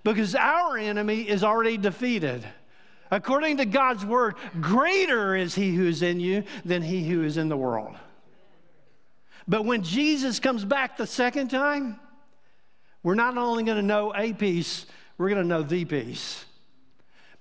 because 0.05 0.35
our 0.35 0.79
enemy 0.79 1.29
is 1.29 1.45
already 1.45 1.77
defeated. 1.77 2.47
According 3.11 3.59
to 3.59 3.67
God's 3.67 4.05
word, 4.05 4.37
greater 4.61 5.37
is 5.37 5.55
he 5.55 5.75
who 5.75 5.87
is 5.87 6.03
in 6.03 6.21
you 6.21 6.45
than 6.65 6.81
he 6.81 7.07
who 7.09 7.23
is 7.23 7.37
in 7.37 7.49
the 7.49 7.57
world. 7.57 7.95
But 9.47 9.65
when 9.65 9.83
Jesus 9.83 10.41
comes 10.41 10.65
back 10.65 10.97
the 10.97 11.07
second 11.07 11.49
time, 11.49 12.01
we're 13.05 13.15
not 13.15 13.39
only 13.39 13.63
going 13.63 13.77
to 13.77 13.83
know 13.83 14.13
a 14.17 14.33
peace, 14.33 14.87
we're 15.17 15.29
going 15.29 15.43
to 15.43 15.47
know 15.47 15.63
the 15.63 15.85
peace 15.85 16.45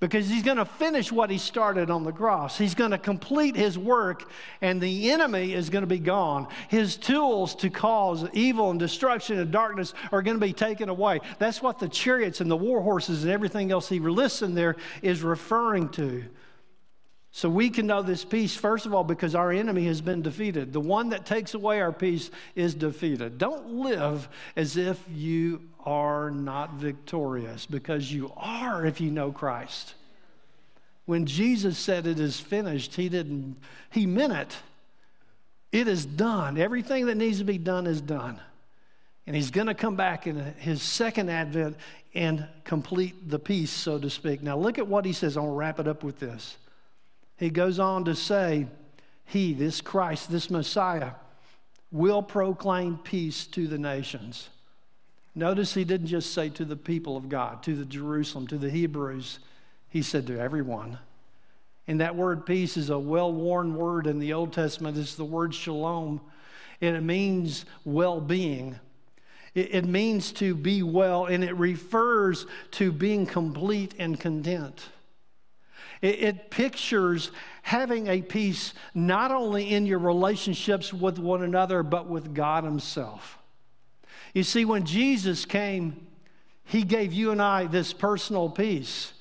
because 0.04 0.28
he's 0.28 0.44
going 0.44 0.58
to 0.58 0.66
finish 0.66 1.14
what 1.14 1.30
he 1.30 1.38
started 1.38 1.90
on 1.90 2.04
the 2.04 2.12
cross. 2.12 2.58
He's 2.58 2.76
going 2.76 2.92
to 2.92 2.98
complete 2.98 3.56
his 3.56 3.78
work, 3.78 4.30
and 4.60 4.82
the 4.82 5.12
enemy 5.12 5.54
is 5.54 5.70
going 5.70 5.84
to 5.84 5.88
be 5.88 5.98
gone. 5.98 6.50
His 6.68 6.98
tools 6.98 7.56
to 7.56 7.70
cause 7.70 8.28
evil 8.34 8.70
and 8.70 8.78
destruction 8.78 9.40
and 9.40 9.50
darkness 9.50 9.94
are 10.12 10.22
going 10.22 10.38
to 10.38 10.46
be 10.46 10.52
taken 10.52 10.90
away. 10.90 11.22
That's 11.40 11.62
what 11.62 11.80
the 11.80 11.88
chariots 11.88 12.42
and 12.42 12.52
the 12.52 12.58
war 12.58 12.82
horses 12.82 13.24
and 13.24 13.32
everything 13.32 13.72
else 13.72 13.88
he 13.88 14.00
lists 14.00 14.42
in 14.42 14.56
there 14.56 14.76
is 15.02 15.22
referring 15.22 15.88
to. 15.92 16.26
So 17.36 17.50
we 17.50 17.72
can 17.72 17.88
know 17.88 18.04
this 18.04 18.24
peace, 18.24 18.56
first 18.56 18.86
of 18.86 18.94
all, 18.94 19.04
because 19.04 19.34
our 19.34 19.52
enemy 19.52 19.88
has 19.88 20.02
been 20.02 20.22
defeated. 20.22 20.72
The 20.72 20.80
one 20.80 21.10
that 21.10 21.26
takes 21.26 21.56
away 21.56 21.82
our 21.82 21.92
peace 21.92 22.30
is 22.54 22.76
defeated. 22.76 23.40
Don't 23.40 23.70
live 23.70 24.30
as 24.56 24.78
if 24.78 25.04
you 25.12 25.64
are 25.84 26.30
not 26.30 26.76
victorious 26.76 27.66
because 27.66 28.14
you 28.14 28.32
are 28.38 28.86
if 28.86 29.02
you 29.02 29.10
know 29.10 29.32
Christ. 29.32 29.96
When 31.06 31.26
Jesus 31.26 31.80
said 31.80 32.06
it 32.06 32.20
is 32.20 32.40
finished, 32.40 32.94
he 32.94 33.10
didn't, 33.10 33.58
he 33.90 34.06
meant 34.06 34.34
it. 34.34 34.56
It 35.72 35.88
is 35.88 36.06
done. 36.06 36.60
Everything 36.60 37.08
that 37.08 37.16
needs 37.16 37.40
to 37.40 37.46
be 37.46 37.58
done 37.58 37.88
is 37.88 38.00
done. 38.00 38.40
And 39.26 39.36
he's 39.36 39.50
going 39.50 39.68
to 39.68 39.74
come 39.74 39.96
back 39.96 40.28
in 40.28 40.38
his 40.60 40.84
second 40.84 41.32
advent 41.32 41.78
and 42.14 42.46
complete 42.64 43.28
the 43.28 43.40
peace, 43.40 43.72
so 43.72 43.98
to 43.98 44.12
speak. 44.12 44.44
Now, 44.44 44.56
look 44.56 44.78
at 44.78 44.88
what 44.88 45.04
he 45.04 45.14
says. 45.14 45.36
I'll 45.36 45.48
wrap 45.48 45.80
it 45.80 45.88
up 45.88 46.04
with 46.04 46.20
this. 46.20 46.58
He 47.44 47.50
goes 47.50 47.78
on 47.78 48.06
to 48.06 48.16
say, 48.16 48.68
He, 49.26 49.54
this 49.54 49.82
Christ, 49.82 50.32
this 50.32 50.50
Messiah, 50.50 51.12
will 51.92 52.24
proclaim 52.24 52.98
peace 52.98 53.46
to 53.48 53.68
the 53.68 53.78
nations. 53.78 54.48
Notice 55.36 55.74
he 55.74 55.84
didn't 55.84 56.08
just 56.08 56.32
say 56.32 56.48
to 56.48 56.64
the 56.64 56.78
people 56.78 57.18
of 57.18 57.28
God, 57.28 57.62
to 57.64 57.76
the 57.76 57.84
Jerusalem, 57.84 58.48
to 58.48 58.58
the 58.58 58.70
Hebrews. 58.70 59.40
He 59.90 60.02
said 60.02 60.26
to 60.28 60.40
everyone. 60.40 61.00
And 61.86 62.00
that 62.00 62.16
word 62.16 62.46
peace 62.46 62.78
is 62.78 62.90
a 62.90 62.98
well 62.98 63.34
worn 63.34 63.76
word 63.76 64.08
in 64.08 64.20
the 64.20 64.32
Old 64.32 64.54
Testament. 64.54 64.98
It's 64.98 65.16
the 65.16 65.26
word 65.26 65.54
shalom, 65.54 66.22
and 66.80 66.96
it 66.96 67.04
means 67.04 67.66
well 67.84 68.22
being. 68.22 68.80
It, 69.54 69.76
it 69.76 69.86
means 69.86 70.32
to 70.34 70.56
be 70.56 70.82
well, 70.82 71.26
and 71.26 71.44
it 71.44 71.58
refers 71.58 72.46
to 72.72 72.94
being 72.94 73.26
complete 73.26 73.96
and 74.00 74.18
content. 74.18 74.88
It, 76.04 76.20
it 76.20 76.52
pictures 76.52 77.32
having 77.64 78.08
a 78.08 78.22
peace 78.22 78.74
not 78.94 79.32
only 79.32 79.74
in 79.74 79.88
your 79.88 80.00
relationships 80.00 80.94
with 80.94 81.18
one 81.18 81.42
another, 81.42 81.82
but 81.82 82.08
with 82.08 82.36
God 82.36 82.66
Himself. 82.66 83.40
You 84.34 84.44
see, 84.44 84.66
when 84.66 84.86
Jesus 84.86 85.46
came, 85.46 86.06
He 86.66 86.84
gave 86.84 87.14
you 87.14 87.32
and 87.32 87.42
I 87.42 87.66
this 87.66 87.94
personal 87.94 88.50
peace. 88.50 89.14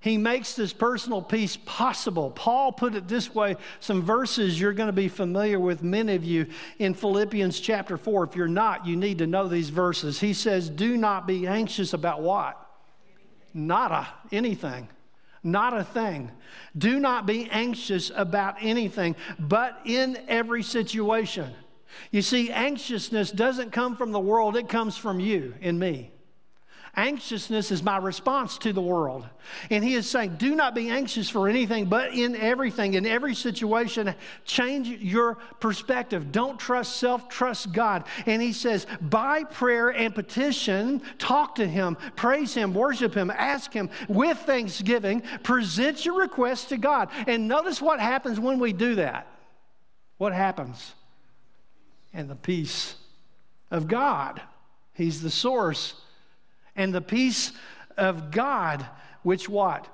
He 0.00 0.18
makes 0.18 0.54
this 0.54 0.72
personal 0.72 1.22
peace 1.22 1.56
possible. 1.64 2.30
Paul 2.30 2.72
put 2.72 2.94
it 2.94 3.08
this 3.08 3.34
way 3.34 3.56
some 3.80 4.02
verses 4.02 4.60
you're 4.60 4.72
going 4.72 4.88
to 4.88 4.92
be 4.92 5.08
familiar 5.08 5.58
with, 5.58 5.82
many 5.82 6.14
of 6.14 6.24
you, 6.24 6.46
in 6.78 6.94
Philippians 6.94 7.60
chapter 7.60 7.96
4. 7.96 8.24
If 8.24 8.36
you're 8.36 8.48
not, 8.48 8.86
you 8.86 8.96
need 8.96 9.18
to 9.18 9.26
know 9.26 9.48
these 9.48 9.68
verses. 9.68 10.20
He 10.20 10.32
says, 10.32 10.68
Do 10.70 10.96
not 10.96 11.26
be 11.26 11.46
anxious 11.46 11.92
about 11.92 12.20
what? 12.20 12.60
Nada, 13.54 14.08
anything. 14.32 14.88
Not 15.46 15.76
a 15.76 15.84
thing. 15.84 16.32
Do 16.76 16.98
not 16.98 17.24
be 17.24 17.48
anxious 17.50 18.10
about 18.14 18.56
anything, 18.60 19.14
but 19.38 19.80
in 19.84 20.18
every 20.26 20.64
situation. 20.64 21.52
You 22.10 22.20
see, 22.20 22.50
anxiousness 22.50 23.30
doesn't 23.30 23.70
come 23.70 23.96
from 23.96 24.10
the 24.10 24.18
world, 24.18 24.56
it 24.56 24.68
comes 24.68 24.96
from 24.96 25.20
you 25.20 25.54
and 25.60 25.78
me. 25.78 26.10
Anxiousness 26.98 27.70
is 27.70 27.82
my 27.82 27.98
response 27.98 28.56
to 28.58 28.72
the 28.72 28.80
world. 28.80 29.26
And 29.68 29.84
he 29.84 29.94
is 29.94 30.08
saying, 30.08 30.36
do 30.38 30.56
not 30.56 30.74
be 30.74 30.88
anxious 30.88 31.28
for 31.28 31.46
anything, 31.46 31.84
but 31.84 32.14
in 32.14 32.34
everything, 32.34 32.94
in 32.94 33.04
every 33.04 33.34
situation, 33.34 34.14
change 34.46 34.88
your 34.88 35.34
perspective. 35.60 36.32
Don't 36.32 36.58
trust 36.58 36.96
self, 36.96 37.28
trust 37.28 37.70
God. 37.70 38.04
And 38.24 38.40
he 38.40 38.54
says, 38.54 38.86
by 39.02 39.44
prayer 39.44 39.90
and 39.90 40.14
petition, 40.14 41.02
talk 41.18 41.56
to 41.56 41.66
him, 41.66 41.98
praise 42.16 42.54
him, 42.54 42.72
worship 42.72 43.14
him, 43.14 43.30
ask 43.30 43.74
him 43.74 43.90
with 44.08 44.38
thanksgiving, 44.38 45.20
present 45.42 46.06
your 46.06 46.18
request 46.18 46.70
to 46.70 46.78
God. 46.78 47.10
And 47.26 47.46
notice 47.46 47.82
what 47.82 48.00
happens 48.00 48.40
when 48.40 48.58
we 48.58 48.72
do 48.72 48.94
that. 48.94 49.26
What 50.16 50.32
happens? 50.32 50.94
And 52.14 52.30
the 52.30 52.36
peace 52.36 52.94
of 53.70 53.86
God. 53.86 54.40
He's 54.94 55.20
the 55.20 55.30
source 55.30 55.92
and 56.76 56.94
the 56.94 57.00
peace 57.00 57.52
of 57.96 58.30
God, 58.30 58.86
which 59.22 59.48
what? 59.48 59.88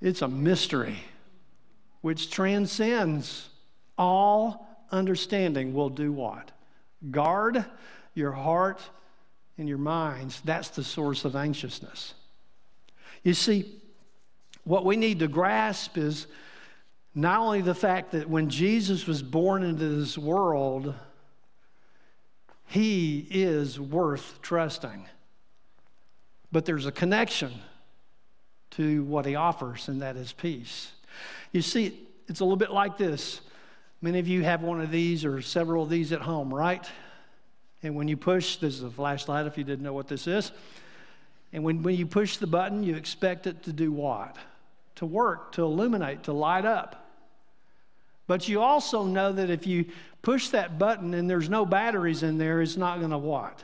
It's 0.00 0.22
a 0.22 0.28
mystery 0.28 0.98
which 2.00 2.30
transcends 2.30 3.48
all 3.98 4.66
understanding, 4.90 5.74
will 5.74 5.90
do 5.90 6.12
what? 6.12 6.50
Guard 7.10 7.64
your 8.14 8.32
heart 8.32 8.80
and 9.58 9.68
your 9.68 9.78
minds. 9.78 10.40
That's 10.44 10.68
the 10.70 10.84
source 10.84 11.24
of 11.24 11.36
anxiousness. 11.36 12.14
You 13.22 13.34
see, 13.34 13.74
what 14.64 14.84
we 14.84 14.96
need 14.96 15.18
to 15.20 15.28
grasp 15.28 15.98
is 15.98 16.26
not 17.14 17.40
only 17.40 17.60
the 17.60 17.74
fact 17.74 18.12
that 18.12 18.28
when 18.28 18.48
Jesus 18.48 19.06
was 19.06 19.22
born 19.22 19.62
into 19.62 19.88
this 19.88 20.16
world, 20.16 20.94
he 22.70 23.26
is 23.30 23.80
worth 23.80 24.40
trusting. 24.42 25.06
But 26.52 26.64
there's 26.64 26.86
a 26.86 26.92
connection 26.92 27.52
to 28.72 29.02
what 29.04 29.26
he 29.26 29.34
offers, 29.34 29.88
and 29.88 30.02
that 30.02 30.16
is 30.16 30.32
peace. 30.32 30.92
You 31.50 31.62
see, 31.62 31.98
it's 32.28 32.38
a 32.38 32.44
little 32.44 32.56
bit 32.56 32.70
like 32.70 32.96
this. 32.96 33.40
Many 34.00 34.20
of 34.20 34.28
you 34.28 34.44
have 34.44 34.62
one 34.62 34.80
of 34.80 34.92
these 34.92 35.24
or 35.24 35.42
several 35.42 35.82
of 35.82 35.90
these 35.90 36.12
at 36.12 36.20
home, 36.20 36.54
right? 36.54 36.88
And 37.82 37.96
when 37.96 38.06
you 38.06 38.16
push, 38.16 38.56
this 38.56 38.74
is 38.74 38.84
a 38.84 38.90
flashlight 38.90 39.46
if 39.46 39.58
you 39.58 39.64
didn't 39.64 39.82
know 39.82 39.92
what 39.92 40.06
this 40.06 40.28
is. 40.28 40.52
And 41.52 41.64
when, 41.64 41.82
when 41.82 41.96
you 41.96 42.06
push 42.06 42.36
the 42.36 42.46
button, 42.46 42.84
you 42.84 42.94
expect 42.94 43.48
it 43.48 43.64
to 43.64 43.72
do 43.72 43.90
what? 43.90 44.36
To 44.96 45.06
work, 45.06 45.52
to 45.52 45.64
illuminate, 45.64 46.22
to 46.24 46.32
light 46.32 46.64
up. 46.64 47.10
But 48.28 48.46
you 48.46 48.62
also 48.62 49.06
know 49.06 49.32
that 49.32 49.50
if 49.50 49.66
you 49.66 49.86
push 50.22 50.48
that 50.48 50.78
button 50.78 51.14
and 51.14 51.28
there's 51.28 51.48
no 51.48 51.64
batteries 51.64 52.22
in 52.22 52.38
there, 52.38 52.60
it's 52.60 52.76
not 52.76 52.98
going 52.98 53.10
to 53.10 53.18
what? 53.18 53.62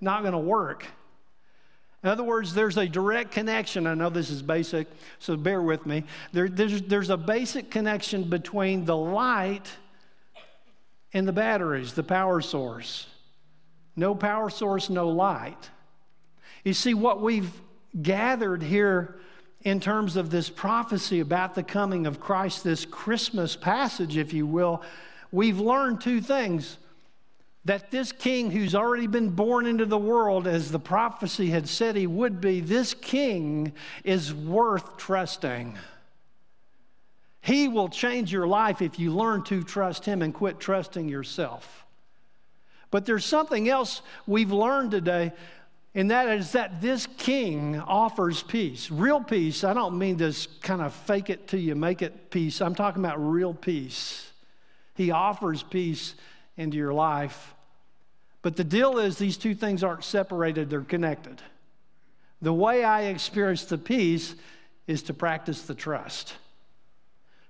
Not 0.00 0.22
going 0.22 0.32
to 0.32 0.38
work. 0.38 0.86
In 2.02 2.08
other 2.08 2.22
words, 2.22 2.54
there's 2.54 2.76
a 2.76 2.86
direct 2.86 3.32
connection. 3.32 3.86
I 3.86 3.94
know 3.94 4.08
this 4.08 4.30
is 4.30 4.40
basic, 4.40 4.86
so 5.18 5.36
bear 5.36 5.60
with 5.60 5.84
me. 5.84 6.04
There, 6.32 6.48
there's, 6.48 6.82
there's 6.82 7.10
a 7.10 7.16
basic 7.16 7.70
connection 7.70 8.30
between 8.30 8.84
the 8.84 8.96
light 8.96 9.68
and 11.12 11.26
the 11.26 11.32
batteries, 11.32 11.94
the 11.94 12.04
power 12.04 12.40
source. 12.40 13.06
No 13.96 14.14
power 14.14 14.48
source, 14.48 14.88
no 14.88 15.08
light. 15.08 15.70
You 16.64 16.72
see, 16.72 16.94
what 16.94 17.20
we've 17.20 17.50
gathered 18.00 18.62
here 18.62 19.18
in 19.62 19.80
terms 19.80 20.16
of 20.16 20.30
this 20.30 20.48
prophecy 20.48 21.18
about 21.18 21.56
the 21.56 21.64
coming 21.64 22.06
of 22.06 22.20
Christ, 22.20 22.62
this 22.62 22.84
Christmas 22.84 23.56
passage, 23.56 24.16
if 24.16 24.32
you 24.32 24.46
will, 24.46 24.82
we've 25.32 25.60
learned 25.60 26.00
two 26.00 26.20
things. 26.20 26.78
That 27.64 27.90
this 27.90 28.12
king 28.12 28.50
who's 28.50 28.74
already 28.74 29.06
been 29.06 29.30
born 29.30 29.66
into 29.66 29.84
the 29.84 29.98
world, 29.98 30.46
as 30.46 30.70
the 30.70 30.78
prophecy 30.78 31.50
had 31.50 31.68
said 31.68 31.96
he 31.96 32.06
would 32.06 32.40
be, 32.40 32.60
this 32.60 32.94
king 32.94 33.72
is 34.04 34.32
worth 34.32 34.96
trusting. 34.96 35.76
He 37.42 37.68
will 37.68 37.88
change 37.88 38.32
your 38.32 38.46
life 38.46 38.80
if 38.80 38.98
you 38.98 39.12
learn 39.12 39.42
to 39.44 39.62
trust 39.62 40.04
him 40.04 40.22
and 40.22 40.32
quit 40.32 40.60
trusting 40.60 41.08
yourself. 41.08 41.84
But 42.90 43.04
there's 43.04 43.24
something 43.24 43.68
else 43.68 44.02
we've 44.26 44.52
learned 44.52 44.92
today, 44.92 45.32
and 45.94 46.10
that 46.10 46.28
is 46.28 46.52
that 46.52 46.80
this 46.80 47.06
king 47.18 47.78
offers 47.80 48.42
peace. 48.42 48.90
Real 48.90 49.20
peace. 49.20 49.62
I 49.62 49.74
don't 49.74 49.98
mean 49.98 50.16
this 50.16 50.46
kind 50.46 50.80
of 50.80 50.94
fake 50.94 51.28
it 51.28 51.48
till 51.48 51.60
you 51.60 51.74
make 51.74 52.02
it 52.02 52.30
peace. 52.30 52.62
I'm 52.62 52.74
talking 52.74 53.04
about 53.04 53.18
real 53.18 53.52
peace. 53.52 54.27
He 54.98 55.12
offers 55.12 55.62
peace 55.62 56.16
into 56.56 56.76
your 56.76 56.92
life. 56.92 57.54
But 58.42 58.56
the 58.56 58.64
deal 58.64 58.98
is, 58.98 59.16
these 59.16 59.36
two 59.36 59.54
things 59.54 59.84
aren't 59.84 60.02
separated, 60.02 60.68
they're 60.68 60.80
connected. 60.80 61.40
The 62.42 62.52
way 62.52 62.82
I 62.82 63.02
experience 63.02 63.64
the 63.64 63.78
peace 63.78 64.34
is 64.88 65.04
to 65.04 65.14
practice 65.14 65.62
the 65.62 65.76
trust. 65.76 66.34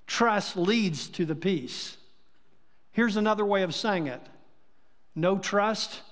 Trust 0.06 0.58
leads 0.58 1.08
to 1.08 1.24
the 1.24 1.34
peace. 1.34 1.96
Here's 2.92 3.16
another 3.16 3.46
way 3.46 3.62
of 3.62 3.74
saying 3.74 4.08
it 4.08 4.20
no 5.14 5.38
trust, 5.38 6.02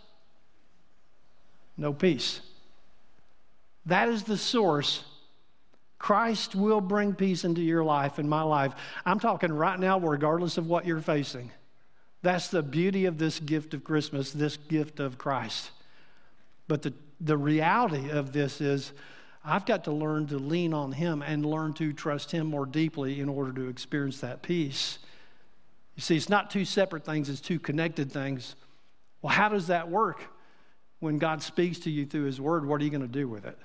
no 1.76 1.92
peace. 1.92 2.40
That 3.84 4.08
is 4.08 4.22
the 4.22 4.38
source 4.38 5.04
Christ 5.98 6.54
will 6.54 6.80
bring 6.80 7.14
peace 7.14 7.44
into 7.44 7.62
your 7.62 7.84
life 7.84 8.18
and 8.18 8.28
my 8.28 8.42
life. 8.42 8.72
I'm 9.04 9.18
talking 9.18 9.52
right 9.52 9.78
now, 9.78 9.98
regardless 9.98 10.58
of 10.58 10.66
what 10.66 10.86
you're 10.86 11.00
facing. 11.00 11.50
That's 12.22 12.48
the 12.48 12.62
beauty 12.62 13.06
of 13.06 13.18
this 13.18 13.40
gift 13.40 13.72
of 13.72 13.84
Christmas, 13.84 14.32
this 14.32 14.56
gift 14.56 15.00
of 15.00 15.16
Christ. 15.16 15.70
But 16.68 16.82
the, 16.82 16.92
the 17.20 17.36
reality 17.36 18.10
of 18.10 18.32
this 18.32 18.60
is, 18.60 18.92
I've 19.44 19.64
got 19.64 19.84
to 19.84 19.92
learn 19.92 20.26
to 20.28 20.38
lean 20.38 20.74
on 20.74 20.92
Him 20.92 21.22
and 21.22 21.46
learn 21.46 21.72
to 21.74 21.92
trust 21.92 22.32
Him 22.32 22.48
more 22.48 22.66
deeply 22.66 23.20
in 23.20 23.28
order 23.28 23.52
to 23.52 23.68
experience 23.68 24.20
that 24.20 24.42
peace. 24.42 24.98
You 25.94 26.02
see, 26.02 26.16
it's 26.16 26.28
not 26.28 26.50
two 26.50 26.64
separate 26.64 27.04
things, 27.04 27.28
it's 27.28 27.40
two 27.40 27.58
connected 27.58 28.10
things. 28.10 28.56
Well, 29.22 29.32
how 29.32 29.48
does 29.48 29.68
that 29.68 29.88
work? 29.88 30.22
When 30.98 31.18
God 31.18 31.42
speaks 31.42 31.78
to 31.80 31.90
you 31.90 32.06
through 32.06 32.24
His 32.24 32.40
Word, 32.40 32.66
what 32.66 32.80
are 32.80 32.84
you 32.84 32.90
going 32.90 33.02
to 33.02 33.08
do 33.08 33.28
with 33.28 33.44
it? 33.44 33.58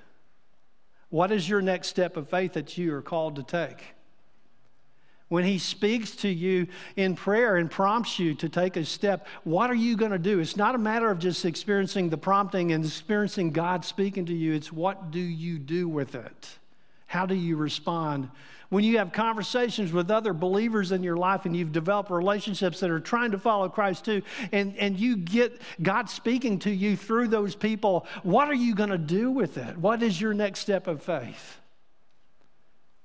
What 1.12 1.30
is 1.30 1.48
your 1.48 1.60
next 1.60 1.88
step 1.88 2.16
of 2.16 2.28
faith 2.28 2.54
that 2.54 2.76
you 2.76 2.92
are 2.94 3.02
called 3.02 3.36
to 3.36 3.42
take? 3.42 3.94
when 5.32 5.44
he 5.44 5.56
speaks 5.56 6.10
to 6.10 6.28
you 6.28 6.66
in 6.94 7.16
prayer 7.16 7.56
and 7.56 7.70
prompts 7.70 8.18
you 8.18 8.34
to 8.34 8.50
take 8.50 8.76
a 8.76 8.84
step, 8.84 9.26
what 9.44 9.70
are 9.70 9.74
you 9.74 9.96
going 9.96 10.12
to 10.12 10.18
do? 10.18 10.40
It's 10.40 10.58
not 10.58 10.74
a 10.74 10.78
matter 10.78 11.10
of 11.10 11.18
just 11.18 11.46
experiencing 11.46 12.10
the 12.10 12.18
prompting 12.18 12.70
and 12.72 12.84
experiencing 12.84 13.50
God 13.50 13.82
speaking 13.82 14.26
to 14.26 14.34
you, 14.34 14.52
it's 14.52 14.70
what 14.70 15.10
do 15.10 15.18
you 15.18 15.58
do 15.58 15.88
with 15.88 16.14
it? 16.14 16.58
How 17.06 17.24
do 17.24 17.34
you 17.34 17.56
respond? 17.56 18.28
When 18.72 18.84
you 18.84 18.96
have 18.96 19.12
conversations 19.12 19.92
with 19.92 20.10
other 20.10 20.32
believers 20.32 20.92
in 20.92 21.02
your 21.02 21.18
life 21.18 21.44
and 21.44 21.54
you've 21.54 21.72
developed 21.72 22.10
relationships 22.10 22.80
that 22.80 22.88
are 22.88 23.00
trying 23.00 23.32
to 23.32 23.38
follow 23.38 23.68
Christ 23.68 24.06
too, 24.06 24.22
and, 24.50 24.74
and 24.78 24.98
you 24.98 25.18
get 25.18 25.60
God 25.82 26.08
speaking 26.08 26.58
to 26.60 26.70
you 26.70 26.96
through 26.96 27.28
those 27.28 27.54
people, 27.54 28.06
what 28.22 28.48
are 28.48 28.54
you 28.54 28.74
going 28.74 28.88
to 28.88 28.96
do 28.96 29.30
with 29.30 29.58
it? 29.58 29.76
What 29.76 30.02
is 30.02 30.18
your 30.18 30.32
next 30.32 30.60
step 30.60 30.86
of 30.86 31.02
faith? 31.02 31.58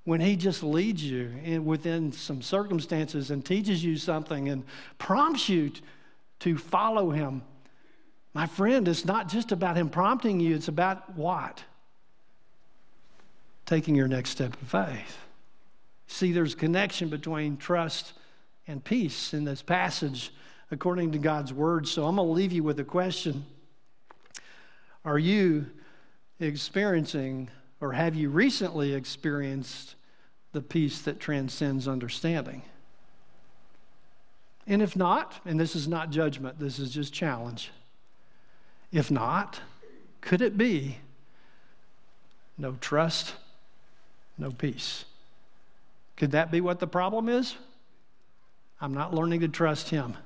when 0.06 0.22
he 0.22 0.38
just 0.38 0.64
leads 0.64 1.04
you 1.04 1.34
in, 1.44 1.66
within 1.66 2.14
some 2.14 2.42
circumstances 2.42 3.30
and 3.30 3.44
teaches 3.44 3.84
you 3.84 3.98
something 3.98 4.48
and 4.48 4.64
prompts 4.98 5.50
you 5.50 5.70
to 6.40 6.58
follow 6.58 7.10
him. 7.10 7.42
My 8.34 8.46
friend, 8.46 8.88
it's 8.88 9.04
not 9.04 9.28
just 9.28 9.52
about 9.52 9.76
him 9.76 9.90
prompting 9.90 10.40
you, 10.40 10.56
it's 10.56 10.70
about 10.70 11.18
what? 11.18 11.62
Taking 13.66 13.96
your 13.96 14.08
next 14.08 14.30
step 14.30 14.54
of 14.62 14.70
faith. 14.70 15.27
See, 16.08 16.32
there's 16.32 16.54
a 16.54 16.58
connection 16.58 17.10
between 17.10 17.58
trust 17.58 18.14
and 18.68 18.84
peace 18.84 19.34
in 19.34 19.44
this 19.44 19.62
passage 19.62 20.34
according 20.72 21.12
to 21.14 21.18
God's 21.18 21.54
word. 21.54 21.88
So 21.88 22.06
I'm 22.06 22.16
going 22.16 22.28
to 22.28 22.34
leave 22.34 22.52
you 22.52 22.64
with 22.64 22.80
a 22.80 22.84
question 22.84 23.46
Are 25.06 25.20
you 25.20 25.68
experiencing, 26.40 27.50
or 27.82 27.94
have 27.94 28.16
you 28.16 28.30
recently 28.30 28.94
experienced 28.94 29.96
the 30.58 30.62
peace 30.64 31.02
that 31.02 31.20
transcends 31.20 31.88
understanding. 31.88 32.64
And 34.66 34.82
if 34.82 34.96
not, 34.96 35.40
and 35.46 35.60
this 35.60 35.76
is 35.76 35.88
not 35.88 36.10
judgment, 36.10 36.60
this 36.60 36.80
is 36.80 36.92
just 36.92 37.14
challenge. 37.14 37.72
If 38.92 39.12
not, 39.12 39.62
could 40.20 40.42
it 40.42 40.58
be 40.58 40.98
no 42.58 42.76
trust, 42.82 43.36
no 44.38 44.50
peace? 44.50 45.06
Could 46.18 46.32
that 46.32 46.52
be 46.52 46.60
what 46.60 46.80
the 46.80 46.88
problem 46.88 47.30
is? 47.30 47.56
I'm 48.82 48.94
not 48.94 49.14
learning 49.14 49.40
to 49.42 49.48
trust 49.48 49.90
Him. 49.90 50.18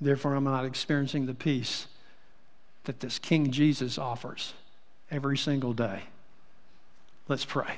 Therefore, 0.00 0.34
I'm 0.34 0.44
not 0.44 0.64
experiencing 0.64 1.26
the 1.26 1.34
peace 1.34 1.86
that 2.84 3.00
this 3.00 3.18
King 3.18 3.50
Jesus 3.50 3.98
offers 3.98 4.52
every 5.10 5.38
single 5.38 5.72
day. 5.72 6.02
Let's 7.28 7.44
pray. 7.44 7.76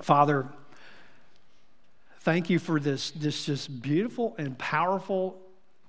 Father, 0.00 0.46
thank 2.20 2.48
you 2.48 2.58
for 2.58 2.80
this, 2.80 3.10
this 3.10 3.46
just 3.46 3.82
beautiful 3.82 4.34
and 4.38 4.56
powerful 4.58 5.40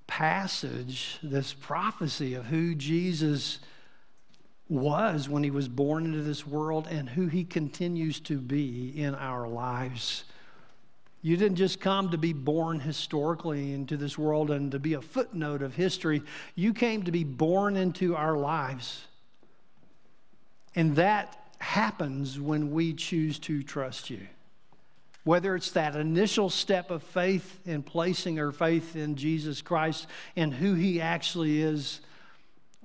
passage, 0.07 1.19
this 1.23 1.53
prophecy 1.53 2.33
of 2.33 2.45
who 2.45 2.75
Jesus 2.75 3.59
was 4.67 5.29
when 5.29 5.43
he 5.43 5.51
was 5.51 5.67
born 5.67 6.05
into 6.05 6.23
this 6.23 6.45
world 6.45 6.87
and 6.89 7.09
who 7.09 7.27
he 7.27 7.43
continues 7.43 8.19
to 8.21 8.39
be 8.39 8.93
in 8.95 9.13
our 9.15 9.47
lives. 9.47 10.23
You 11.21 11.37
didn't 11.37 11.57
just 11.57 11.79
come 11.79 12.11
to 12.11 12.17
be 12.17 12.33
born 12.33 12.79
historically 12.79 13.73
into 13.73 13.97
this 13.97 14.17
world 14.17 14.51
and 14.51 14.71
to 14.71 14.79
be 14.79 14.93
a 14.93 15.01
footnote 15.01 15.61
of 15.61 15.75
history. 15.75 16.21
You 16.53 16.73
came 16.73 17.03
to 17.03 17.11
be 17.11 17.23
born 17.23 17.75
into 17.75 18.15
our 18.15 18.37
lives. 18.37 19.05
And 20.75 20.95
that 20.97 21.35
happens 21.59 22.39
when 22.39 22.71
we 22.71 22.93
choose 22.93 23.39
to 23.39 23.63
trust 23.63 24.09
you. 24.09 24.27
Whether 25.23 25.55
it's 25.55 25.71
that 25.71 25.95
initial 25.95 26.51
step 26.51 26.91
of 26.91 27.01
faith 27.01 27.59
in 27.65 27.81
placing 27.81 28.39
our 28.39 28.51
faith 28.51 28.95
in 28.95 29.15
Jesus 29.15 29.63
Christ 29.63 30.05
and 30.35 30.53
who 30.53 30.75
he 30.75 31.01
actually 31.01 31.61
is, 31.61 32.01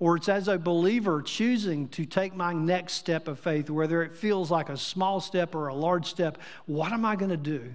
or 0.01 0.17
it's 0.17 0.31
as 0.31 0.49
a 0.49 0.59
believer 0.59 1.21
choosing 1.21 1.87
to 1.89 2.07
take 2.07 2.35
my 2.35 2.55
next 2.55 2.95
step 2.95 3.29
of 3.29 3.39
faith, 3.39 3.69
whether 3.69 4.03
it 4.03 4.15
feels 4.15 4.51
like 4.51 4.71
a 4.71 4.77
small 4.77 5.21
step 5.21 5.55
or 5.55 5.69
a 5.69 5.75
large 5.75 6.07
step, 6.07 6.39
what 6.65 6.91
am 6.91 7.05
I 7.05 7.17
going 7.17 7.31
to 7.31 7.37
do? 7.37 7.75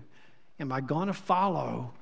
Am 0.59 0.71
I 0.71 0.81
going 0.81 1.07
to 1.07 1.13
follow 1.13 1.93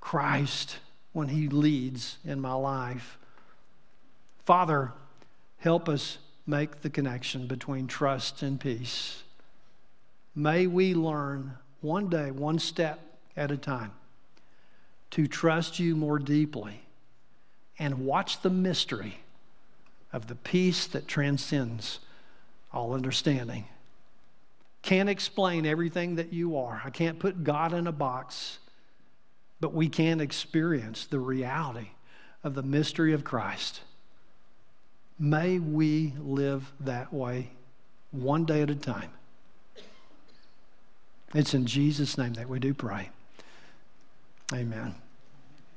Christ 0.00 0.78
when 1.12 1.26
he 1.26 1.48
leads 1.48 2.18
in 2.24 2.40
my 2.40 2.52
life? 2.52 3.18
Father, 4.44 4.92
help 5.58 5.88
us 5.88 6.18
make 6.46 6.82
the 6.82 6.90
connection 6.90 7.48
between 7.48 7.88
trust 7.88 8.42
and 8.42 8.60
peace. 8.60 9.24
May 10.36 10.68
we 10.68 10.94
learn 10.94 11.54
one 11.80 12.08
day, 12.08 12.30
one 12.30 12.60
step 12.60 13.00
at 13.36 13.50
a 13.50 13.56
time, 13.56 13.90
to 15.10 15.26
trust 15.26 15.80
you 15.80 15.96
more 15.96 16.20
deeply 16.20 16.85
and 17.78 18.06
watch 18.06 18.40
the 18.40 18.50
mystery 18.50 19.18
of 20.12 20.28
the 20.28 20.34
peace 20.34 20.86
that 20.86 21.06
transcends 21.06 22.00
all 22.72 22.94
understanding. 22.94 23.64
Can't 24.82 25.08
explain 25.08 25.66
everything 25.66 26.16
that 26.16 26.32
you 26.32 26.56
are. 26.56 26.80
I 26.84 26.90
can't 26.90 27.18
put 27.18 27.44
God 27.44 27.72
in 27.72 27.86
a 27.86 27.92
box, 27.92 28.58
but 29.60 29.74
we 29.74 29.88
can 29.88 30.20
experience 30.20 31.06
the 31.06 31.18
reality 31.18 31.88
of 32.44 32.54
the 32.54 32.62
mystery 32.62 33.12
of 33.12 33.24
Christ. 33.24 33.80
May 35.18 35.58
we 35.58 36.12
live 36.18 36.72
that 36.80 37.12
way 37.12 37.50
one 38.10 38.44
day 38.44 38.62
at 38.62 38.70
a 38.70 38.74
time. 38.74 39.10
It's 41.34 41.54
in 41.54 41.66
Jesus' 41.66 42.16
name 42.16 42.34
that 42.34 42.48
we 42.48 42.58
do 42.58 42.72
pray. 42.72 43.10
Amen. 44.52 44.94